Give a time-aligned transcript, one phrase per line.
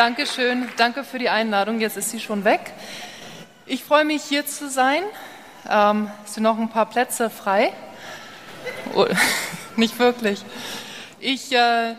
[0.00, 0.66] Dankeschön.
[0.78, 1.78] Danke für die Einladung.
[1.78, 2.72] Jetzt ist sie schon weg.
[3.66, 5.02] Ich freue mich, hier zu sein.
[5.68, 7.70] Ähm, sind noch ein paar Plätze frei.
[8.94, 9.04] Oh,
[9.76, 10.42] nicht wirklich.
[11.18, 11.96] Ich äh,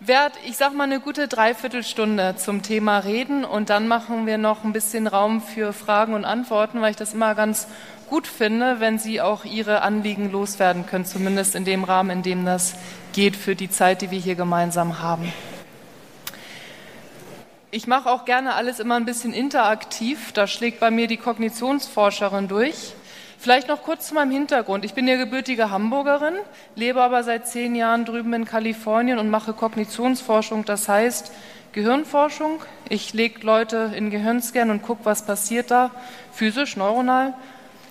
[0.00, 4.64] werde, ich sage mal, eine gute Dreiviertelstunde zum Thema reden und dann machen wir noch
[4.64, 7.68] ein bisschen Raum für Fragen und Antworten, weil ich das immer ganz
[8.10, 12.44] gut finde, wenn Sie auch Ihre Anliegen loswerden können, zumindest in dem Rahmen, in dem
[12.44, 12.74] das
[13.12, 15.32] geht für die Zeit, die wir hier gemeinsam haben.
[17.74, 20.30] Ich mache auch gerne alles immer ein bisschen interaktiv.
[20.30, 22.94] Da schlägt bei mir die Kognitionsforscherin durch.
[23.36, 24.84] Vielleicht noch kurz zu meinem Hintergrund.
[24.84, 26.34] Ich bin ja gebürtige Hamburgerin,
[26.76, 31.32] lebe aber seit zehn Jahren drüben in Kalifornien und mache Kognitionsforschung, das heißt
[31.72, 32.62] Gehirnforschung.
[32.90, 35.90] Ich lege Leute in Gehirnscan und gucke, was passiert da,
[36.30, 37.34] physisch, neuronal,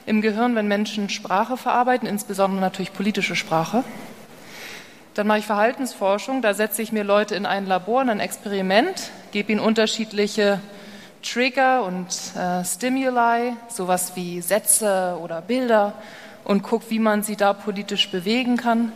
[0.06, 3.84] im Gehirn, wenn Menschen Sprache verarbeiten, insbesondere natürlich politische Sprache.
[5.14, 9.12] Dann mache ich Verhaltensforschung, da setze ich mir Leute in ein Labor, in ein Experiment,
[9.32, 10.60] gebe ihnen unterschiedliche
[11.22, 15.94] Trigger und äh, Stimuli, sowas wie Sätze oder Bilder
[16.46, 18.92] und gucke, wie man sie da politisch bewegen kann.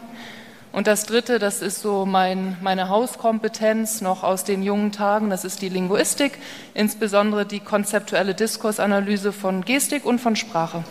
[0.72, 5.46] Und das Dritte, das ist so mein, meine Hauskompetenz noch aus den jungen Tagen, das
[5.46, 6.40] ist die Linguistik,
[6.74, 10.84] insbesondere die konzeptuelle Diskursanalyse von Gestik und von Sprache.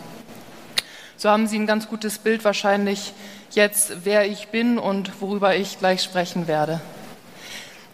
[1.19, 3.15] So haben Sie ein ganz gutes Bild wahrscheinlich
[3.51, 6.83] jetzt, wer ich bin und worüber ich gleich sprechen werde.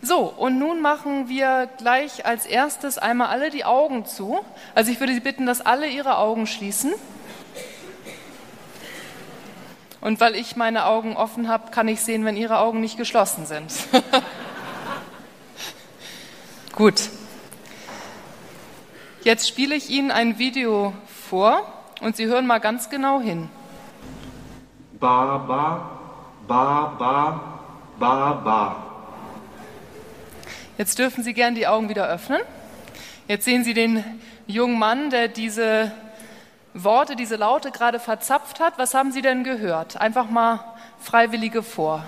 [0.01, 4.41] So, und nun machen wir gleich als erstes einmal alle die Augen zu.
[4.75, 6.93] Also ich würde Sie bitten, dass alle Ihre Augen schließen.
[10.01, 13.47] Und weil ich meine Augen offen habe, kann ich sehen, wenn Ihre Augen nicht geschlossen
[13.47, 13.73] sind.
[16.73, 17.09] Gut.
[19.23, 20.93] Jetzt spiele ich Ihnen ein Video
[21.31, 23.49] vor und Sie hören mal ganz genau hin.
[24.99, 25.91] Ba, ba,
[26.47, 27.41] ba, ba,
[27.99, 28.77] ba, ba.
[30.77, 32.41] Jetzt dürfen Sie gern die Augen wieder öffnen.
[33.29, 34.05] Jetzt sehen Sie den
[34.47, 35.93] jungen Mann, der diese
[36.75, 38.79] Worte, diese Laute gerade verzapft hat.
[38.79, 39.97] Was haben Sie denn gehört?
[39.97, 40.61] Einfach mal
[40.99, 42.03] Freiwillige vor.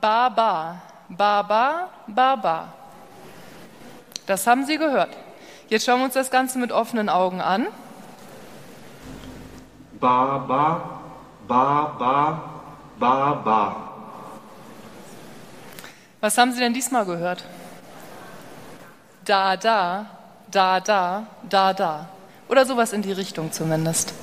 [0.00, 2.72] Ba, ba, ba, ba, ba, ba.
[4.26, 5.23] Das haben Sie gehört.
[5.74, 7.66] Jetzt schauen wir uns das Ganze mit offenen Augen an.
[9.98, 11.00] Ba, ba,
[11.48, 12.50] ba, ba,
[12.96, 13.76] ba, ba.
[16.20, 17.42] Was haben Sie denn diesmal gehört?
[19.24, 20.06] Da, da,
[20.48, 22.08] da, da, da, da.
[22.48, 24.14] Oder sowas in die Richtung zumindest.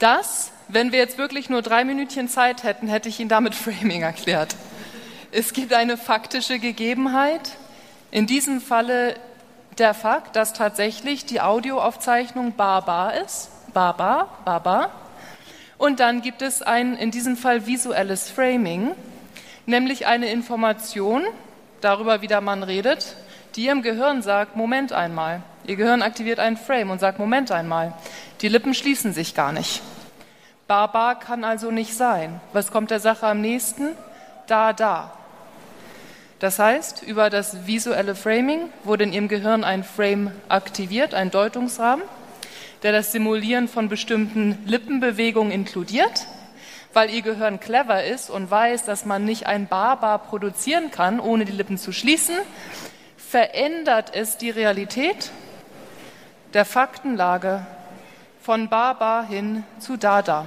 [0.00, 4.02] Das, wenn wir jetzt wirklich nur drei Minütchen Zeit hätten, hätte ich Ihnen damit Framing
[4.02, 4.56] erklärt.
[5.30, 7.52] Es gibt eine faktische Gegebenheit,
[8.10, 9.14] in diesem Falle
[9.78, 14.90] der Fakt, dass tatsächlich die Audioaufzeichnung barbar ist, barbar, barbar.
[15.78, 18.92] Und dann gibt es ein, in diesem Fall visuelles Framing,
[19.66, 21.24] nämlich eine Information
[21.80, 23.16] darüber, wie der Mann redet,
[23.54, 25.42] die ihrem Gehirn sagt, Moment einmal.
[25.66, 27.92] Ihr Gehirn aktiviert einen Frame und sagt, Moment einmal.
[28.40, 29.82] Die Lippen schließen sich gar nicht.
[30.66, 32.40] Barbar kann also nicht sein.
[32.52, 33.90] Was kommt der Sache am nächsten?
[34.46, 35.12] Da, da.
[36.38, 42.04] Das heißt, über das visuelle Framing wurde in Ihrem Gehirn ein Frame aktiviert, ein Deutungsrahmen,
[42.82, 46.26] der das Simulieren von bestimmten Lippenbewegungen inkludiert.
[46.92, 51.46] Weil Ihr Gehirn clever ist und weiß, dass man nicht ein Barbar produzieren kann, ohne
[51.46, 52.36] die Lippen zu schließen,
[53.16, 55.30] verändert es die Realität
[56.52, 57.66] der Faktenlage
[58.40, 60.46] von Barbar hin zu Dada.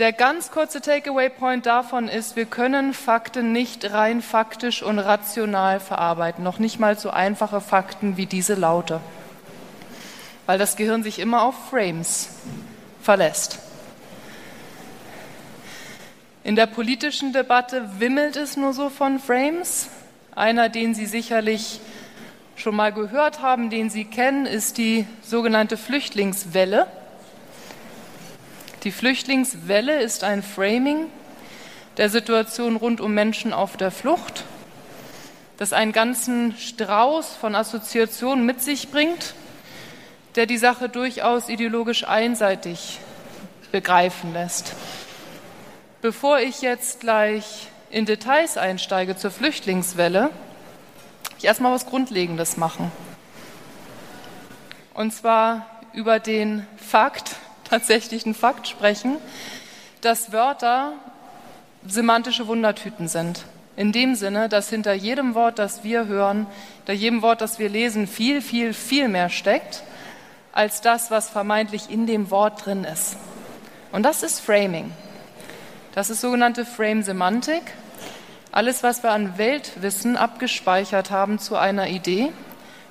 [0.00, 6.42] Der ganz kurze Takeaway-Point davon ist, wir können Fakten nicht rein faktisch und rational verarbeiten,
[6.42, 9.02] noch nicht mal so einfache Fakten wie diese Laute,
[10.46, 12.30] weil das Gehirn sich immer auf Frames
[13.02, 13.58] verlässt.
[16.44, 19.90] In der politischen Debatte wimmelt es nur so von Frames.
[20.34, 21.78] Einer, den Sie sicherlich
[22.56, 26.86] schon mal gehört haben, den Sie kennen, ist die sogenannte Flüchtlingswelle.
[28.84, 31.06] Die Flüchtlingswelle ist ein Framing
[31.98, 34.44] der Situation rund um Menschen auf der Flucht,
[35.58, 39.34] das einen ganzen Strauß von Assoziationen mit sich bringt,
[40.34, 42.98] der die Sache durchaus ideologisch einseitig
[43.70, 44.74] begreifen lässt.
[46.00, 50.30] Bevor ich jetzt gleich in Details einsteige zur Flüchtlingswelle,
[51.36, 52.90] ich erstmal was Grundlegendes machen.
[54.94, 57.36] Und zwar über den Fakt,
[57.70, 59.16] tatsächlichen Fakt sprechen,
[60.00, 60.92] dass Wörter
[61.86, 63.44] semantische Wundertüten sind.
[63.76, 66.46] In dem Sinne, dass hinter jedem Wort, das wir hören,
[66.78, 69.84] hinter jedem Wort, das wir lesen, viel, viel, viel mehr steckt,
[70.52, 73.16] als das, was vermeintlich in dem Wort drin ist.
[73.92, 74.92] Und das ist Framing.
[75.94, 77.62] Das ist sogenannte Frame-Semantik.
[78.52, 82.32] Alles, was wir an Weltwissen abgespeichert haben zu einer Idee,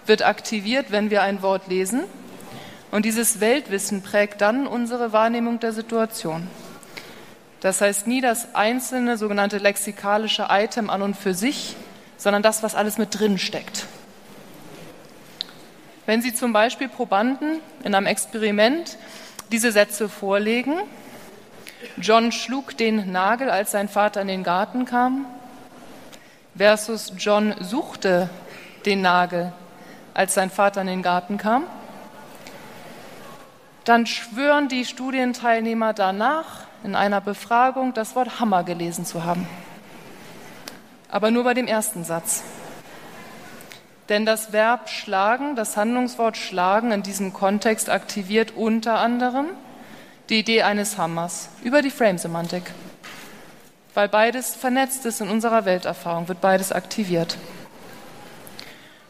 [0.06, 2.04] wird aktiviert, wenn wir ein Wort lesen.
[2.92, 6.48] Und dieses Weltwissen prägt dann unsere Wahrnehmung der Situation.
[7.60, 11.76] Das heißt nie das einzelne sogenannte lexikalische Item an und für sich,
[12.18, 13.86] sondern das, was alles mit drin steckt.
[16.06, 18.98] Wenn Sie zum Beispiel Probanden in einem Experiment
[19.52, 20.74] diese Sätze vorlegen,
[21.98, 25.26] John schlug den Nagel, als sein Vater in den Garten kam,
[26.58, 28.30] versus John suchte
[28.86, 29.54] den Nagel,
[30.14, 31.66] als sein Vater in den Garten kam,
[33.86, 39.48] dann schwören die Studienteilnehmer danach in einer Befragung das Wort Hammer gelesen zu haben.
[41.10, 42.44] Aber nur bei dem ersten Satz.
[44.10, 49.48] Denn das Verb schlagen, das Handlungswort schlagen in diesem Kontext aktiviert unter anderem
[50.30, 52.64] die Idee eines Hammers über die Frame-Semantik.
[53.94, 57.38] Weil beides vernetzt ist in unserer Welterfahrung, wird beides aktiviert.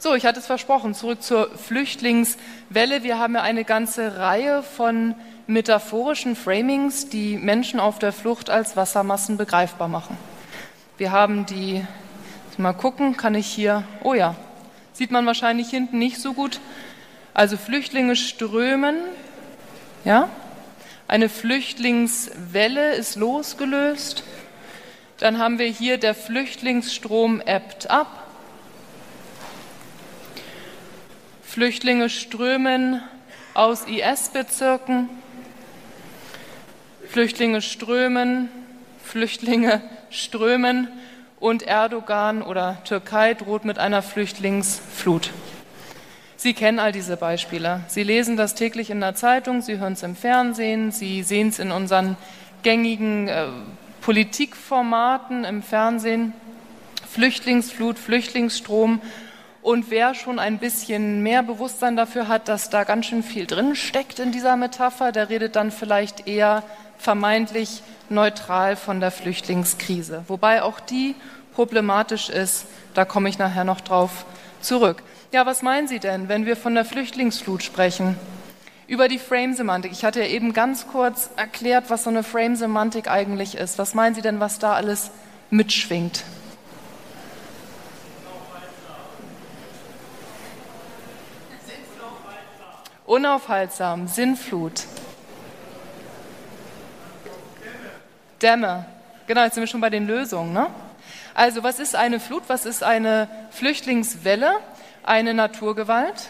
[0.02, 3.04] So, ich hatte es versprochen, zurück zur Flüchtlingswelle.
[3.04, 5.14] Wir haben ja eine ganze Reihe von
[5.46, 10.18] metaphorischen Framings, die Menschen auf der Flucht als Wassermassen begreifbar machen.
[10.98, 11.86] Wir haben die,
[12.58, 14.38] mal gucken, kann ich hier, oh ja,
[14.94, 16.62] sieht man wahrscheinlich hinten nicht so gut.
[17.34, 18.96] Also Flüchtlinge strömen,
[20.06, 20.30] ja,
[21.10, 24.24] eine Flüchtlingswelle ist losgelöst.
[25.18, 28.29] Dann haben wir hier, der Flüchtlingsstrom ebbt ab.
[31.50, 33.02] Flüchtlinge strömen
[33.56, 35.10] aus IS-Bezirken.
[37.10, 38.50] Flüchtlinge strömen,
[39.04, 39.82] Flüchtlinge
[40.12, 40.90] strömen
[41.40, 45.32] und Erdogan oder Türkei droht mit einer Flüchtlingsflut.
[46.38, 47.82] Sie kennen all diese Beispiele.
[47.88, 51.58] Sie lesen das täglich in der Zeitung, Sie hören es im Fernsehen, Sie sehen es
[51.58, 52.16] in unseren
[52.62, 53.48] gängigen äh,
[54.02, 56.34] Politikformaten im Fernsehen.
[57.12, 59.02] Flüchtlingsflut, Flüchtlingsstrom.
[59.62, 63.76] Und wer schon ein bisschen mehr Bewusstsein dafür hat, dass da ganz schön viel drin
[63.76, 66.64] steckt in dieser Metapher, der redet dann vielleicht eher
[66.98, 71.16] vermeintlich neutral von der Flüchtlingskrise, wobei auch die
[71.54, 72.66] problematisch ist.
[72.94, 74.26] Da komme ich nachher noch drauf
[74.62, 75.04] zurück.
[75.32, 78.16] Ja, was meinen Sie denn, wenn wir von der Flüchtlingsflut sprechen?
[78.88, 79.92] Über die Frame-Semantik.
[79.92, 83.78] Ich hatte ja eben ganz kurz erklärt, was so eine Frame-Semantik eigentlich ist.
[83.78, 85.12] Was meinen Sie denn, was da alles
[85.52, 86.24] mitschwingt?
[93.10, 94.84] Unaufhaltsam, Sinnflut.
[98.40, 98.86] Dämme.
[99.26, 100.54] Genau, jetzt sind wir schon bei den Lösungen.
[100.54, 100.68] Ne?
[101.34, 102.44] Also, was ist eine Flut?
[102.50, 104.58] Was ist eine Flüchtlingswelle?
[105.02, 106.30] Eine Naturgewalt.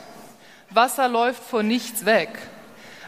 [0.69, 2.29] Wasser läuft vor nichts weg.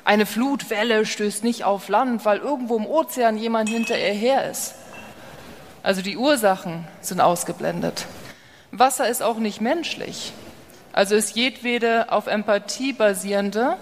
[0.04, 4.76] Eine Flutwelle stößt nicht auf Land, weil irgendwo im Ozean jemand hinter ihr her ist.
[5.82, 8.06] Also die Ursachen sind ausgeblendet.
[8.72, 10.34] Wasser ist auch nicht menschlich.
[10.94, 13.78] Also ist jedwede auf Empathie basierende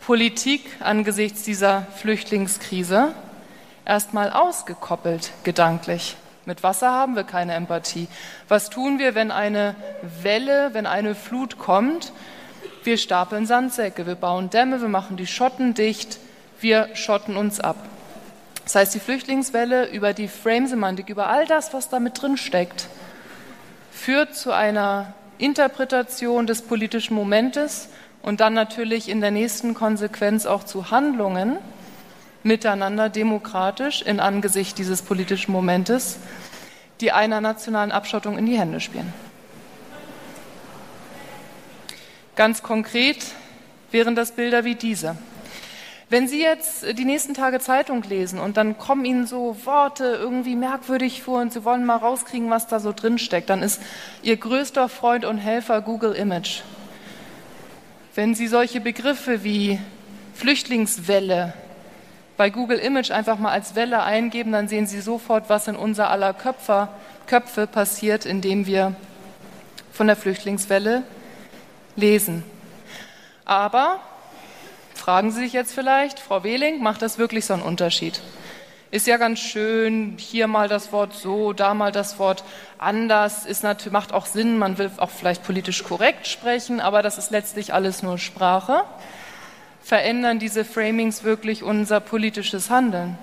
[0.00, 3.14] Politik angesichts dieser Flüchtlingskrise
[3.84, 6.16] erstmal ausgekoppelt gedanklich.
[6.44, 8.08] Mit Wasser haben wir keine Empathie.
[8.46, 9.74] Was tun wir, wenn eine
[10.22, 12.12] Welle, wenn eine Flut kommt?
[12.84, 16.18] Wir stapeln Sandsäcke, wir bauen Dämme, wir machen die Schotten dicht,
[16.60, 17.76] wir schotten uns ab.
[18.62, 22.86] Das heißt, die Flüchtlingswelle über die Frame-Semantik, über all das, was da mit drin steckt,
[23.90, 27.88] führt zu einer Interpretation des politischen Momentes
[28.22, 31.58] und dann natürlich in der nächsten Konsequenz auch zu Handlungen,
[32.42, 36.18] miteinander demokratisch in Angesicht dieses politischen Momentes,
[37.00, 39.12] die einer nationalen Abschottung in die Hände spielen.
[42.36, 43.24] Ganz konkret
[43.90, 45.16] wären das Bilder wie diese.
[46.08, 50.54] Wenn Sie jetzt die nächsten Tage Zeitung lesen und dann kommen Ihnen so Worte irgendwie
[50.54, 53.82] merkwürdig vor und Sie wollen mal rauskriegen, was da so drin steckt, dann ist
[54.22, 56.60] Ihr größter Freund und Helfer Google Image.
[58.14, 59.80] Wenn Sie solche Begriffe wie
[60.34, 61.54] Flüchtlingswelle
[62.36, 66.08] bei Google Image einfach mal als Welle eingeben, dann sehen Sie sofort, was in unser
[66.10, 66.88] aller Köpfe,
[67.26, 68.94] Köpfe passiert, indem wir
[69.90, 71.02] von der Flüchtlingswelle
[71.96, 72.44] lesen.
[73.44, 73.98] Aber
[75.06, 78.20] fragen Sie sich jetzt vielleicht, Frau Wehling, macht das wirklich so einen Unterschied?
[78.90, 82.42] Ist ja ganz schön, hier mal das Wort so, da mal das Wort
[82.76, 87.18] anders, ist natürlich, macht auch Sinn, man will auch vielleicht politisch korrekt sprechen, aber das
[87.18, 88.82] ist letztlich alles nur Sprache
[89.80, 93.16] verändern diese Framings wirklich unser politisches Handeln.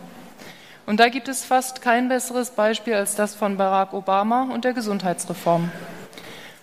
[0.85, 4.71] Und da gibt es fast kein besseres Beispiel als das von Barack Obama und der
[4.71, 5.69] Gesundheitsreform.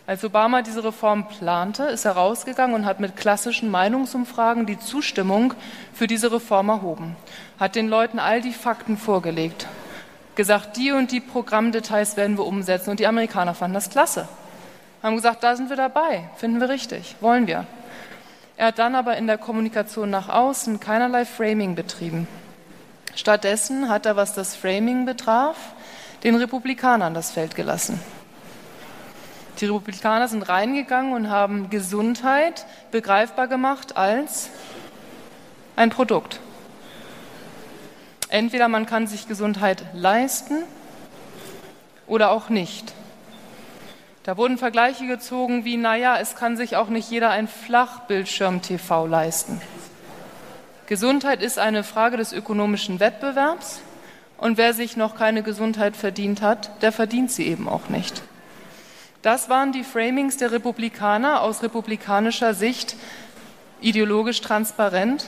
[0.06, 5.54] Als Obama diese Reform plante, ist er rausgegangen und hat mit klassischen Meinungsumfragen die Zustimmung
[5.92, 7.16] für diese Reform erhoben,
[7.58, 9.66] hat den Leuten all die Fakten vorgelegt,
[10.34, 12.90] gesagt, die und die Programmdetails werden wir umsetzen.
[12.90, 14.26] Und die Amerikaner fanden das klasse.
[15.02, 17.66] Haben gesagt, da sind wir dabei, finden wir richtig, wollen wir.
[18.56, 22.28] Er hat dann aber in der Kommunikation nach außen keinerlei Framing betrieben.
[23.14, 25.56] Stattdessen hat er, was das Framing betraf,
[26.24, 28.00] den Republikanern das Feld gelassen.
[29.60, 34.48] Die Republikaner sind reingegangen und haben Gesundheit begreifbar gemacht als
[35.76, 36.40] ein Produkt.
[38.30, 40.62] Entweder man kann sich Gesundheit leisten
[42.06, 42.94] oder auch nicht.
[44.22, 49.60] Da wurden Vergleiche gezogen wie, naja, es kann sich auch nicht jeder ein Flachbildschirm-TV leisten.
[50.86, 53.80] Gesundheit ist eine Frage des ökonomischen Wettbewerbs
[54.38, 58.22] und wer sich noch keine Gesundheit verdient hat, der verdient sie eben auch nicht.
[59.22, 62.96] Das waren die Framings der Republikaner aus republikanischer Sicht
[63.82, 65.26] ideologisch transparent,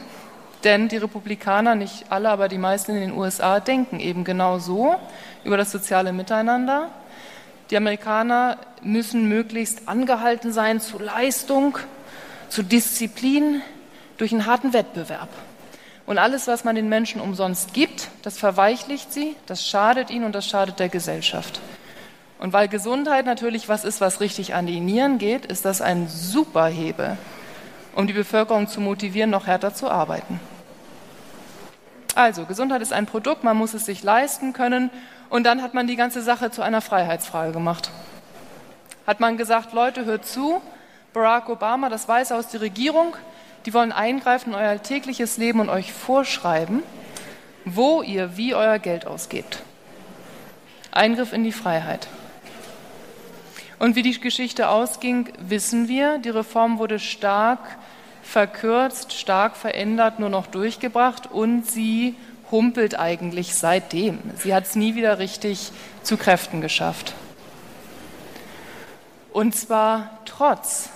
[0.64, 4.94] denn die Republikaner, nicht alle, aber die meisten in den USA, denken eben genau so
[5.44, 6.90] über das soziale Miteinander.
[7.70, 11.76] Die Amerikaner müssen möglichst angehalten sein zu Leistung,
[12.48, 13.60] zu Disziplin
[14.16, 15.28] durch einen harten Wettbewerb.
[16.06, 20.34] Und alles, was man den Menschen umsonst gibt, das verweichlicht sie, das schadet ihnen und
[20.34, 21.60] das schadet der Gesellschaft.
[22.42, 26.08] Und weil Gesundheit natürlich was ist, was richtig an die Nieren geht, ist das ein
[26.08, 27.16] super Hebel,
[27.94, 30.40] um die Bevölkerung zu motivieren, noch härter zu arbeiten.
[32.16, 34.90] Also, Gesundheit ist ein Produkt, man muss es sich leisten können.
[35.30, 37.90] Und dann hat man die ganze Sache zu einer Freiheitsfrage gemacht.
[39.06, 40.60] Hat man gesagt, Leute, hört zu,
[41.12, 43.14] Barack Obama, das Weiße aus der Regierung,
[43.66, 46.82] die wollen eingreifen in euer alltägliches Leben und euch vorschreiben,
[47.64, 49.62] wo ihr wie euer Geld ausgebt.
[50.90, 52.08] Eingriff in die Freiheit.
[53.82, 56.18] Und wie die Geschichte ausging, wissen wir.
[56.18, 57.58] Die Reform wurde stark
[58.22, 62.14] verkürzt, stark verändert, nur noch durchgebracht und sie
[62.52, 64.20] humpelt eigentlich seitdem.
[64.36, 65.72] Sie hat es nie wieder richtig
[66.04, 67.14] zu Kräften geschafft.
[69.32, 70.88] Und zwar trotz,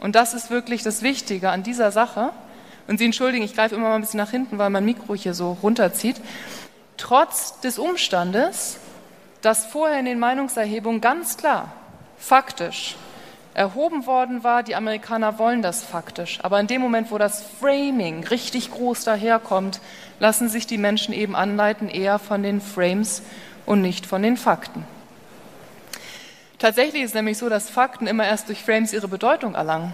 [0.00, 2.30] und das ist wirklich das Wichtige an dieser Sache,
[2.88, 5.34] und Sie entschuldigen, ich greife immer mal ein bisschen nach hinten, weil mein Mikro hier
[5.34, 6.16] so runterzieht,
[6.96, 8.78] trotz des Umstandes,
[9.42, 11.74] dass vorher in den Meinungserhebungen ganz klar
[12.22, 12.96] faktisch
[13.54, 16.38] erhoben worden war, die Amerikaner wollen das faktisch.
[16.42, 19.80] Aber in dem Moment, wo das Framing richtig groß daherkommt,
[20.20, 23.22] lassen sich die Menschen eben anleiten eher von den Frames
[23.66, 24.86] und nicht von den Fakten.
[26.58, 29.92] Tatsächlich ist es nämlich so, dass Fakten immer erst durch Frames ihre Bedeutung erlangen.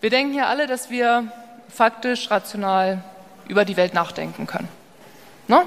[0.00, 1.30] Wir denken hier alle, dass wir
[1.68, 3.04] faktisch, rational
[3.46, 4.68] über die Welt nachdenken können.
[5.46, 5.66] Ne?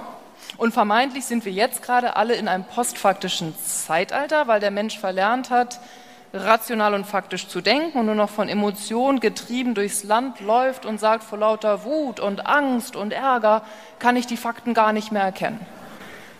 [0.58, 5.50] Und vermeintlich sind wir jetzt gerade alle in einem postfaktischen Zeitalter, weil der Mensch verlernt
[5.50, 5.80] hat,
[6.34, 11.00] rational und faktisch zu denken und nur noch von Emotionen getrieben durchs Land läuft und
[11.00, 13.62] sagt, vor lauter Wut und Angst und Ärger
[14.00, 15.60] kann ich die Fakten gar nicht mehr erkennen.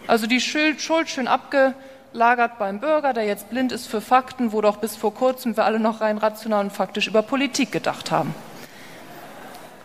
[0.08, 4.78] Also die Schuld, schön abgelagert beim Bürger, der jetzt blind ist für Fakten, wo doch
[4.78, 8.34] bis vor kurzem wir alle noch rein rational und faktisch über Politik gedacht haben.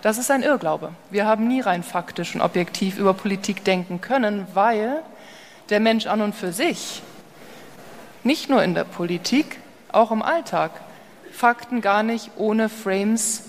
[0.00, 0.93] Das ist ein Irrglaube.
[1.11, 5.02] Wir haben nie rein faktisch und objektiv über Politik denken können, weil
[5.71, 7.02] der Mensch an und für sich,
[8.23, 9.59] nicht nur in der Politik,
[9.90, 10.71] auch im Alltag,
[11.33, 13.45] Fakten gar nicht ohne Frames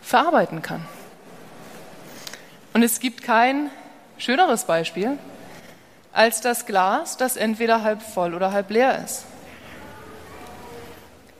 [0.00, 0.84] verarbeiten kann.
[2.72, 3.70] Und es gibt kein
[4.16, 5.18] schöneres Beispiel
[6.12, 9.24] als das Glas, das entweder halb voll oder halb leer ist.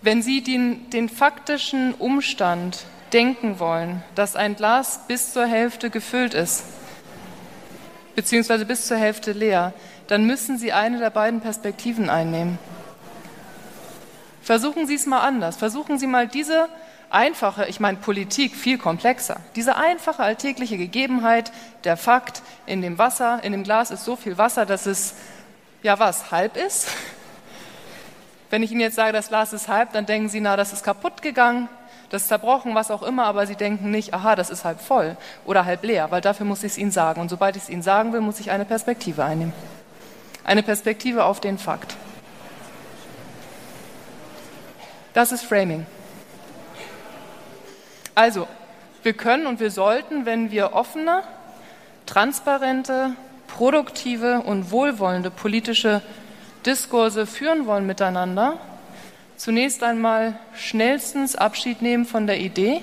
[0.02, 6.35] Wenn Sie den, den faktischen Umstand denken wollen, dass ein Glas bis zur Hälfte gefüllt
[6.35, 6.65] ist,
[8.15, 9.73] beziehungsweise bis zur Hälfte leer,
[10.09, 12.59] dann müssen Sie eine der beiden Perspektiven einnehmen.
[14.43, 15.57] Versuchen Sie es mal anders.
[15.57, 16.69] Versuchen Sie mal diese
[17.11, 21.53] einfache, ich meine Politik viel komplexer, diese einfache alltägliche Gegebenheit,
[21.85, 25.15] der Fakt, in dem Wasser, in dem Glas ist so viel Wasser, dass es,
[25.83, 26.88] ja was, halb ist.
[28.50, 30.83] Wenn ich Ihnen jetzt sage, das Glas ist halb, dann denken Sie, na, das ist
[30.83, 31.69] kaputt gegangen
[32.11, 35.17] das ist zerbrochen, was auch immer, aber sie denken nicht, aha, das ist halb voll
[35.45, 37.21] oder halb leer, weil dafür muss ich es ihnen sagen.
[37.21, 39.53] Und sobald ich es ihnen sagen will, muss ich eine Perspektive einnehmen.
[40.45, 41.97] Eine Perspektive auf den Fakt.
[45.12, 45.85] Das ist Framing.
[48.15, 48.49] Also,
[49.03, 51.23] wir können und wir sollten, wenn wir offene,
[52.07, 53.11] transparente,
[53.47, 56.03] produktive und wohlwollende politische
[56.65, 58.59] Diskurse führen wollen miteinander,
[59.38, 62.83] zunächst einmal schnellstens Abschied nehmen von der Idee,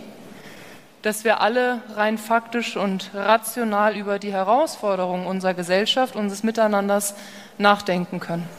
[1.04, 7.14] dass wir alle rein faktisch und rational über die Herausforderungen unserer Gesellschaft, unseres Miteinanders
[7.60, 8.50] nachdenken können.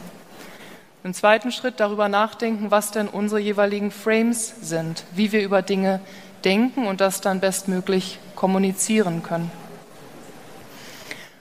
[1.03, 5.99] Im zweiten Schritt darüber nachdenken, was denn unsere jeweiligen Frames sind, wie wir über Dinge
[6.45, 9.51] denken und das dann bestmöglich kommunizieren können.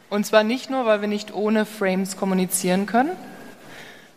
[0.08, 3.10] Und zwar nicht nur, weil wir nicht ohne Frames kommunizieren können,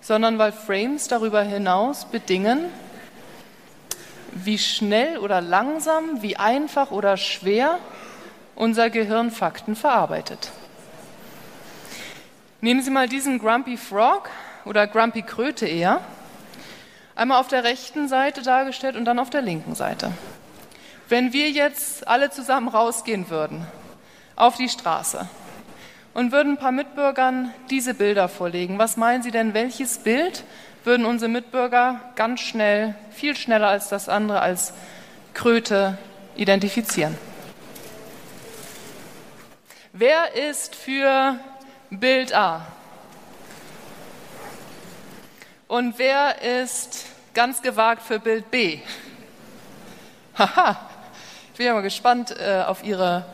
[0.01, 2.65] sondern weil Frames darüber hinaus bedingen,
[4.31, 7.79] wie schnell oder langsam, wie einfach oder schwer
[8.55, 10.51] unser Gehirn Fakten verarbeitet.
[12.61, 14.29] Nehmen Sie mal diesen Grumpy Frog
[14.65, 16.01] oder Grumpy Kröte eher,
[17.15, 20.11] einmal auf der rechten Seite dargestellt und dann auf der linken Seite.
[21.07, 23.65] Wenn wir jetzt alle zusammen rausgehen würden
[24.35, 25.27] auf die Straße
[26.13, 30.43] und würden ein paar Mitbürgern diese Bilder vorlegen, was meinen Sie denn, welches Bild
[30.83, 34.73] würden unsere Mitbürger ganz schnell, viel schneller als das andere, als
[35.33, 35.97] Kröte
[36.35, 37.17] identifizieren.
[39.93, 41.37] Wer ist für
[41.89, 42.65] Bild A?
[45.67, 48.79] Und wer ist ganz gewagt für Bild B?
[50.37, 50.79] Haha,
[51.51, 53.25] ich bin ja mal gespannt äh, auf Ihre,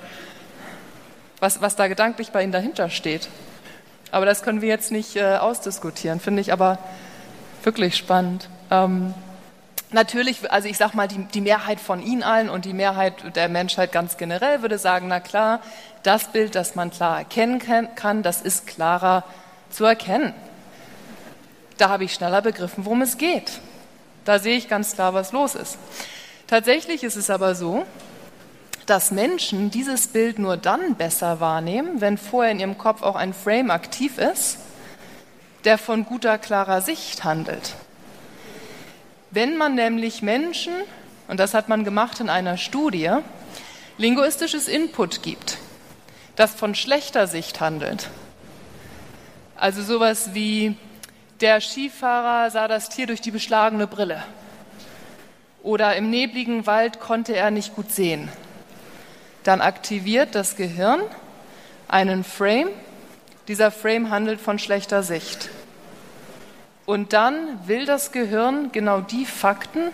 [1.45, 3.29] was, was da gedanklich bei Ihnen dahinter steht.
[4.11, 6.79] Aber das können wir jetzt nicht äh, ausdiskutieren, finde ich aber
[7.63, 8.49] wirklich spannend.
[8.71, 9.13] Ähm,
[9.91, 13.47] natürlich, also ich sage mal, die, die Mehrheit von Ihnen allen und die Mehrheit der
[13.47, 15.59] Menschheit ganz generell würde sagen, na klar,
[16.01, 17.59] das Bild, das man klar erkennen
[17.95, 19.23] kann, das ist klarer
[19.69, 20.33] zu erkennen.
[21.77, 23.59] Da habe ich schneller begriffen, worum es geht.
[24.23, 25.77] Da sehe ich ganz klar, was los ist.
[26.47, 27.85] Tatsächlich ist es aber so,
[28.85, 33.33] dass Menschen dieses Bild nur dann besser wahrnehmen, wenn vorher in ihrem Kopf auch ein
[33.33, 34.59] Frame aktiv ist,
[35.63, 37.75] der von guter, klarer Sicht handelt.
[39.31, 40.73] Wenn man nämlich Menschen,
[41.27, 43.11] und das hat man gemacht in einer Studie,
[43.97, 45.57] linguistisches Input gibt,
[46.35, 48.09] das von schlechter Sicht handelt,
[49.55, 50.77] also sowas wie
[51.41, 54.23] der Skifahrer sah das Tier durch die beschlagene Brille
[55.63, 58.29] oder im nebligen Wald konnte er nicht gut sehen,
[59.45, 60.99] dann aktiviert das Gehirn
[61.87, 62.69] einen Frame.
[63.47, 65.49] Dieser Frame handelt von schlechter Sicht.
[66.85, 67.35] Und dann
[67.67, 69.91] will das Gehirn genau die Fakten,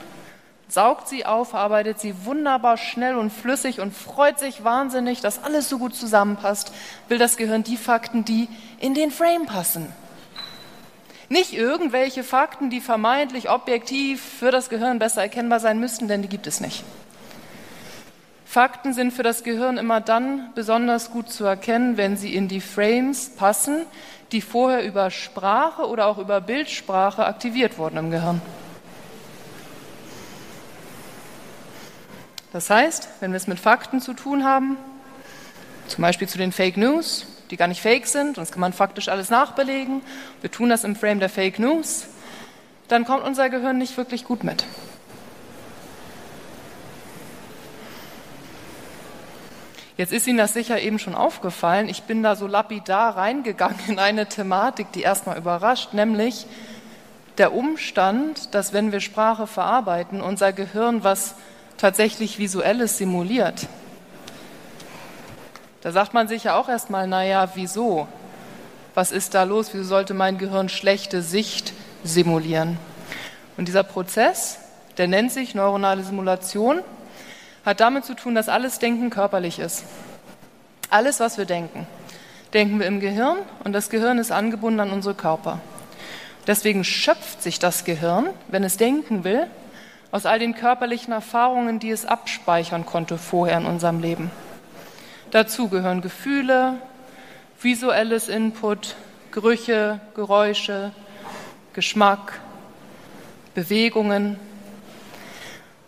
[0.70, 5.68] saugt sie auf, arbeitet sie wunderbar schnell und flüssig und freut sich wahnsinnig, dass alles
[5.68, 6.72] so gut zusammenpasst,
[7.10, 8.48] will das Gehirn die Fakten, die
[8.80, 9.92] in den Frame passen.
[11.28, 16.30] Nicht irgendwelche Fakten, die vermeintlich objektiv für das Gehirn besser erkennbar sein müssten, denn die
[16.30, 16.84] gibt es nicht.
[18.52, 22.60] Fakten sind für das Gehirn immer dann besonders gut zu erkennen, wenn sie in die
[22.60, 23.86] Frames passen,
[24.34, 28.42] die vorher über Sprache oder auch über Bildsprache aktiviert wurden im Gehirn.
[32.52, 34.76] Das heißt, wenn wir es mit Fakten zu tun haben,
[35.88, 38.74] zum Beispiel zu den Fake News, die gar nicht fake sind, und das kann man
[38.74, 40.02] faktisch alles nachbelegen,
[40.42, 42.08] wir tun das im Frame der Fake News,
[42.90, 44.66] dann kommt unser Gehirn nicht wirklich gut mit.
[49.97, 51.89] Jetzt ist Ihnen das sicher eben schon aufgefallen.
[51.89, 56.47] Ich bin da so lapidar reingegangen in eine Thematik, die erstmal überrascht, nämlich
[57.38, 61.36] der Umstand, dass wenn wir Sprache verarbeiten, unser Gehirn was
[61.77, 63.67] tatsächlich Visuelles simuliert.
[65.82, 68.08] Da sagt man sich ja auch erstmal, naja, wieso?
[68.93, 69.73] Was ist da los?
[69.73, 71.73] Wieso sollte mein Gehirn schlechte Sicht
[72.04, 72.77] simulieren?
[73.58, 74.60] Und dieser Prozess,
[74.97, 76.82] der nennt sich neuronale Simulation
[77.65, 79.84] hat damit zu tun, dass alles Denken körperlich ist.
[80.89, 81.88] Alles, was wir denken,
[82.54, 85.60] denken wir im Gehirn und das Gehirn ist angebunden an unsere Körper.
[86.47, 89.47] Deswegen schöpft sich das Gehirn, wenn es denken will,
[90.12, 94.32] aus all den körperlichen Erfahrungen, die es abspeichern konnte vorher in unserem Leben.
[95.30, 96.74] Dazu gehören Gefühle,
[97.62, 98.95] visuelles Input,
[99.32, 100.91] Gerüche, Geräusche,
[101.74, 102.39] Geschmack,
[103.54, 104.38] Bewegungen,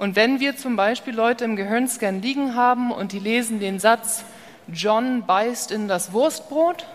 [0.03, 4.25] und wenn wir zum Beispiel Leute im Gehirnscan liegen haben und die lesen den Satz,
[4.67, 6.85] John beißt in das Wurstbrot,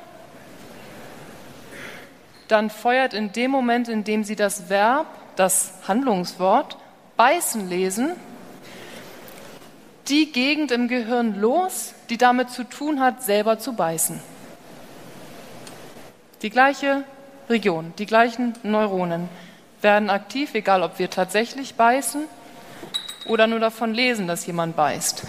[2.48, 6.76] dann feuert in dem Moment, in dem sie das Verb, das Handlungswort,
[7.16, 8.10] beißen lesen,
[10.08, 14.20] die Gegend im Gehirn los, die damit zu tun hat, selber zu beißen.
[16.42, 17.04] Die gleiche
[17.48, 19.30] Region, die gleichen Neuronen
[19.80, 22.26] werden aktiv, egal ob wir tatsächlich beißen
[23.28, 25.22] oder nur davon lesen, dass jemand beißt.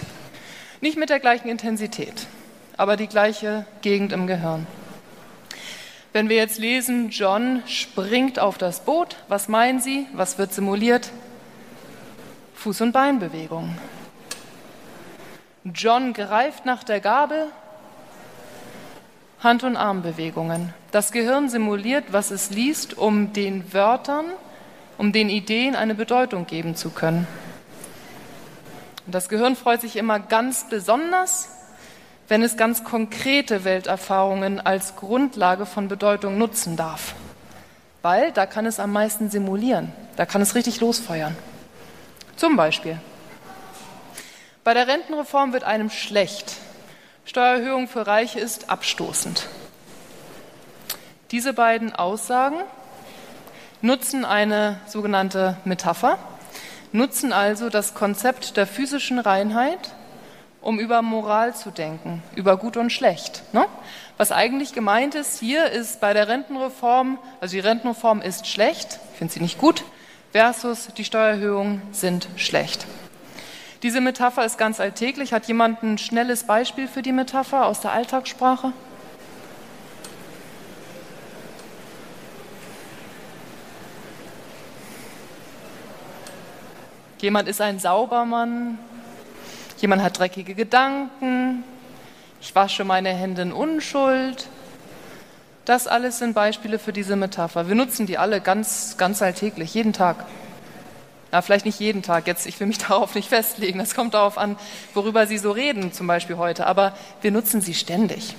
[0.81, 2.27] Nicht mit der gleichen Intensität,
[2.77, 4.65] aber die gleiche Gegend im Gehirn.
[6.11, 10.07] Wenn wir jetzt lesen, John springt auf das Boot, was meinen Sie?
[10.13, 11.11] Was wird simuliert?
[12.63, 13.77] Fuß- und Beinbewegung.
[15.65, 17.47] John greift nach der Gabel.
[19.41, 20.73] Hand- und Armbewegungen.
[20.91, 24.25] Das Gehirn simuliert, was es liest, um den Wörtern,
[24.97, 27.27] um den Ideen eine Bedeutung geben zu können.
[29.09, 31.49] Und das Gehirn freut sich immer ganz besonders,
[32.27, 37.15] wenn es ganz konkrete Welterfahrungen als Grundlage von Bedeutung nutzen darf.
[38.03, 41.35] Weil da kann es am meisten simulieren, da kann es richtig losfeuern.
[42.35, 42.99] Zum Beispiel,
[44.63, 46.57] bei der Rentenreform wird einem schlecht.
[47.25, 49.47] Steuererhöhung für Reiche ist abstoßend.
[51.31, 52.57] Diese beiden Aussagen
[53.81, 56.19] nutzen eine sogenannte Metapher,
[56.91, 59.93] nutzen also das Konzept der physischen Reinheit,
[60.61, 63.43] um über Moral zu denken, über Gut und Schlecht.
[63.53, 63.65] Ne?
[64.17, 69.17] Was eigentlich gemeint ist, hier ist bei der Rentenreform, also die Rentenreform ist schlecht, ich
[69.17, 69.83] finde sie nicht gut,
[70.31, 72.85] versus die Steuererhöhungen sind schlecht.
[73.81, 75.31] Diese Metapher ist ganz alltäglich.
[75.31, 78.73] Hat jemand ein schnelles Beispiel für die Metapher aus der Alltagssprache?
[87.21, 88.77] Jemand ist ein Saubermann.
[89.79, 91.65] Jemand hat dreckige Gedanken.
[92.39, 94.47] Ich wasche meine Hände in Unschuld.
[95.65, 97.67] Das alles sind Beispiele für diese Metapher.
[97.67, 100.25] Wir nutzen die alle ganz, ganz alltäglich, jeden Tag.
[101.33, 102.25] Ja, vielleicht nicht jeden Tag.
[102.25, 103.79] Jetzt, ich will mich darauf nicht festlegen.
[103.79, 104.55] Das kommt darauf an,
[104.93, 106.67] worüber Sie so reden, zum Beispiel heute.
[106.67, 108.35] Aber wir nutzen sie ständig.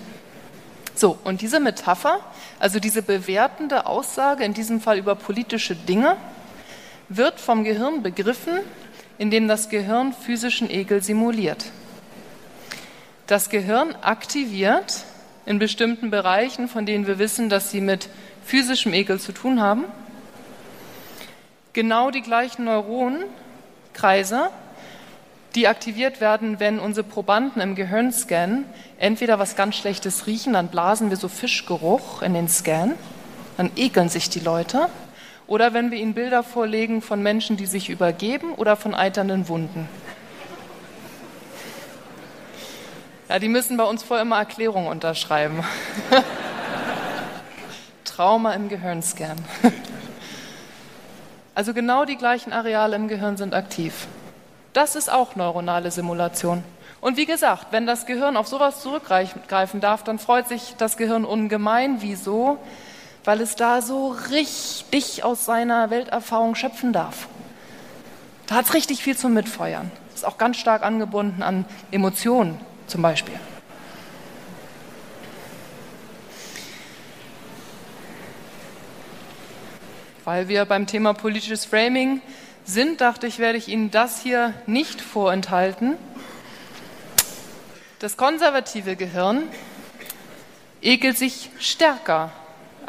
[0.95, 2.21] So, und diese Metapher,
[2.59, 6.17] also diese bewertende Aussage, in diesem Fall über politische Dinge,
[7.11, 8.61] wird vom Gehirn begriffen,
[9.19, 11.67] indem das Gehirn physischen Ekel simuliert.
[13.27, 15.05] Das Gehirn aktiviert
[15.45, 18.09] in bestimmten Bereichen, von denen wir wissen, dass sie mit
[18.45, 19.85] physischem Ekel zu tun haben,
[21.73, 24.51] genau die gleichen Neuronenkreise,
[25.57, 28.65] die aktiviert werden, wenn unsere Probanden im Gehirn scannen,
[28.99, 32.93] entweder was ganz Schlechtes riechen, dann blasen wir so Fischgeruch in den Scan,
[33.57, 34.89] dann ekeln sich die Leute,
[35.51, 39.89] oder wenn wir ihnen Bilder vorlegen von Menschen, die sich übergeben oder von eiternden Wunden.
[43.29, 45.65] Ja, die müssen bei uns vorher immer Erklärungen unterschreiben.
[48.05, 49.37] Trauma im Gehirnscan.
[51.53, 54.07] Also genau die gleichen Areale im Gehirn sind aktiv.
[54.73, 56.63] Das ist auch neuronale Simulation.
[57.03, 61.27] Und wie gesagt, wenn das Gehirn auf sowas zurückgreifen darf, dann freut sich das Gehirn
[61.27, 61.99] ungemein.
[62.01, 62.57] Wieso?
[63.25, 67.29] Weil es da so richtig aus seiner Welterfahrung schöpfen darf.
[68.47, 69.91] Da hat es richtig viel zum Mitfeuern.
[70.15, 73.39] Ist auch ganz stark angebunden an Emotionen zum Beispiel.
[80.25, 82.21] Weil wir beim Thema politisches Framing
[82.65, 85.97] sind, dachte ich, werde ich Ihnen das hier nicht vorenthalten.
[87.99, 89.43] Das konservative Gehirn
[90.83, 92.33] ekelt sich stärker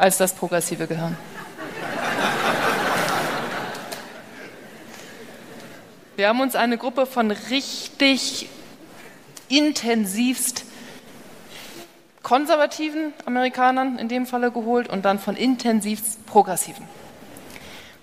[0.02, 1.16] als das progressive Gehirn.
[6.16, 8.48] Wir haben uns eine Gruppe von richtig
[9.48, 10.64] intensivst
[12.24, 16.84] konservativen Amerikanern in dem Falle geholt und dann von intensivst progressiven.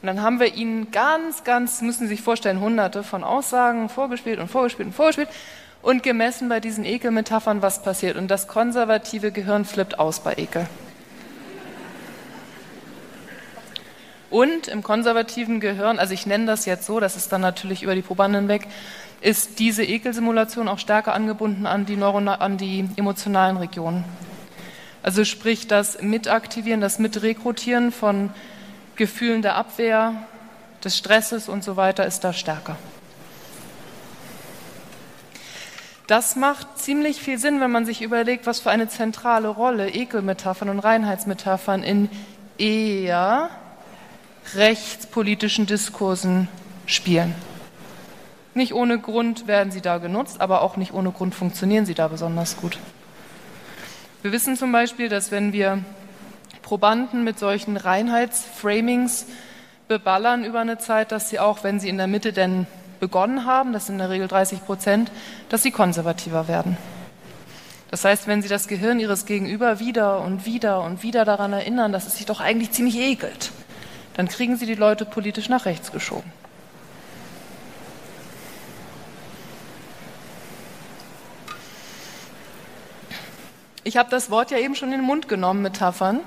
[0.02, 4.40] Und dann haben wir ihnen ganz, ganz, müssen Sie sich vorstellen, hunderte von Aussagen vorgespielt
[4.40, 5.30] und vorgespielt und vorgespielt
[5.82, 8.16] und gemessen bei diesen Ekelmetaphern, was passiert.
[8.16, 10.66] Und das konservative Gehirn flippt aus bei Ekel.
[14.30, 17.96] Und im konservativen Gehirn, also ich nenne das jetzt so, das ist dann natürlich über
[17.96, 18.68] die Probanden weg,
[19.22, 24.06] ist diese Ekelsimulation auch stärker angebunden an die, Neurona an die emotionalen Regionen.
[25.02, 28.32] Also sprich das Mitaktivieren, das Mitrekrutieren von
[28.96, 30.14] Gefühlen der Abwehr,
[30.84, 32.78] des Stresses und so weiter ist da stärker.
[36.08, 40.70] Das macht ziemlich viel Sinn, wenn man sich überlegt, was für eine zentrale Rolle Ekelmetaphern
[40.70, 42.10] und Reinheitsmetaphern in
[42.58, 43.50] eher
[44.56, 46.48] rechtspolitischen Diskursen
[46.86, 47.36] spielen.
[48.54, 52.08] Nicht ohne Grund werden sie da genutzt, aber auch nicht ohne Grund funktionieren sie da
[52.08, 52.80] besonders gut.
[54.22, 55.84] Wir wissen zum Beispiel, dass wenn wir
[56.62, 59.28] Probanden mit solchen Reinheitsframings
[59.88, 62.68] beballern über eine Zeit, dass sie auch, wenn sie in der Mitte denn
[63.00, 65.12] begonnen haben, das sind in der Regel 30 Prozent,
[65.50, 66.78] dass sie konservativer werden.
[67.92, 71.92] Das heißt, wenn sie das Gehirn ihres Gegenüber wieder und wieder und wieder daran erinnern,
[71.92, 73.52] dass es sich doch eigentlich ziemlich ekelt,
[74.20, 76.30] dann kriegen sie die Leute politisch nach rechts geschoben.
[83.86, 86.20] Ich habe das Wort ja eben schon in den Mund genommen, Metaphern.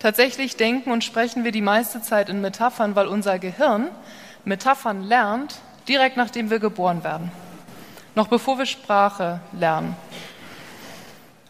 [0.00, 3.86] Tatsächlich denken und sprechen wir die meiste Zeit in Metaphern, weil unser Gehirn
[4.44, 7.30] Metaphern lernt, direkt nachdem wir geboren werden.
[8.16, 9.94] Noch bevor wir Sprache lernen.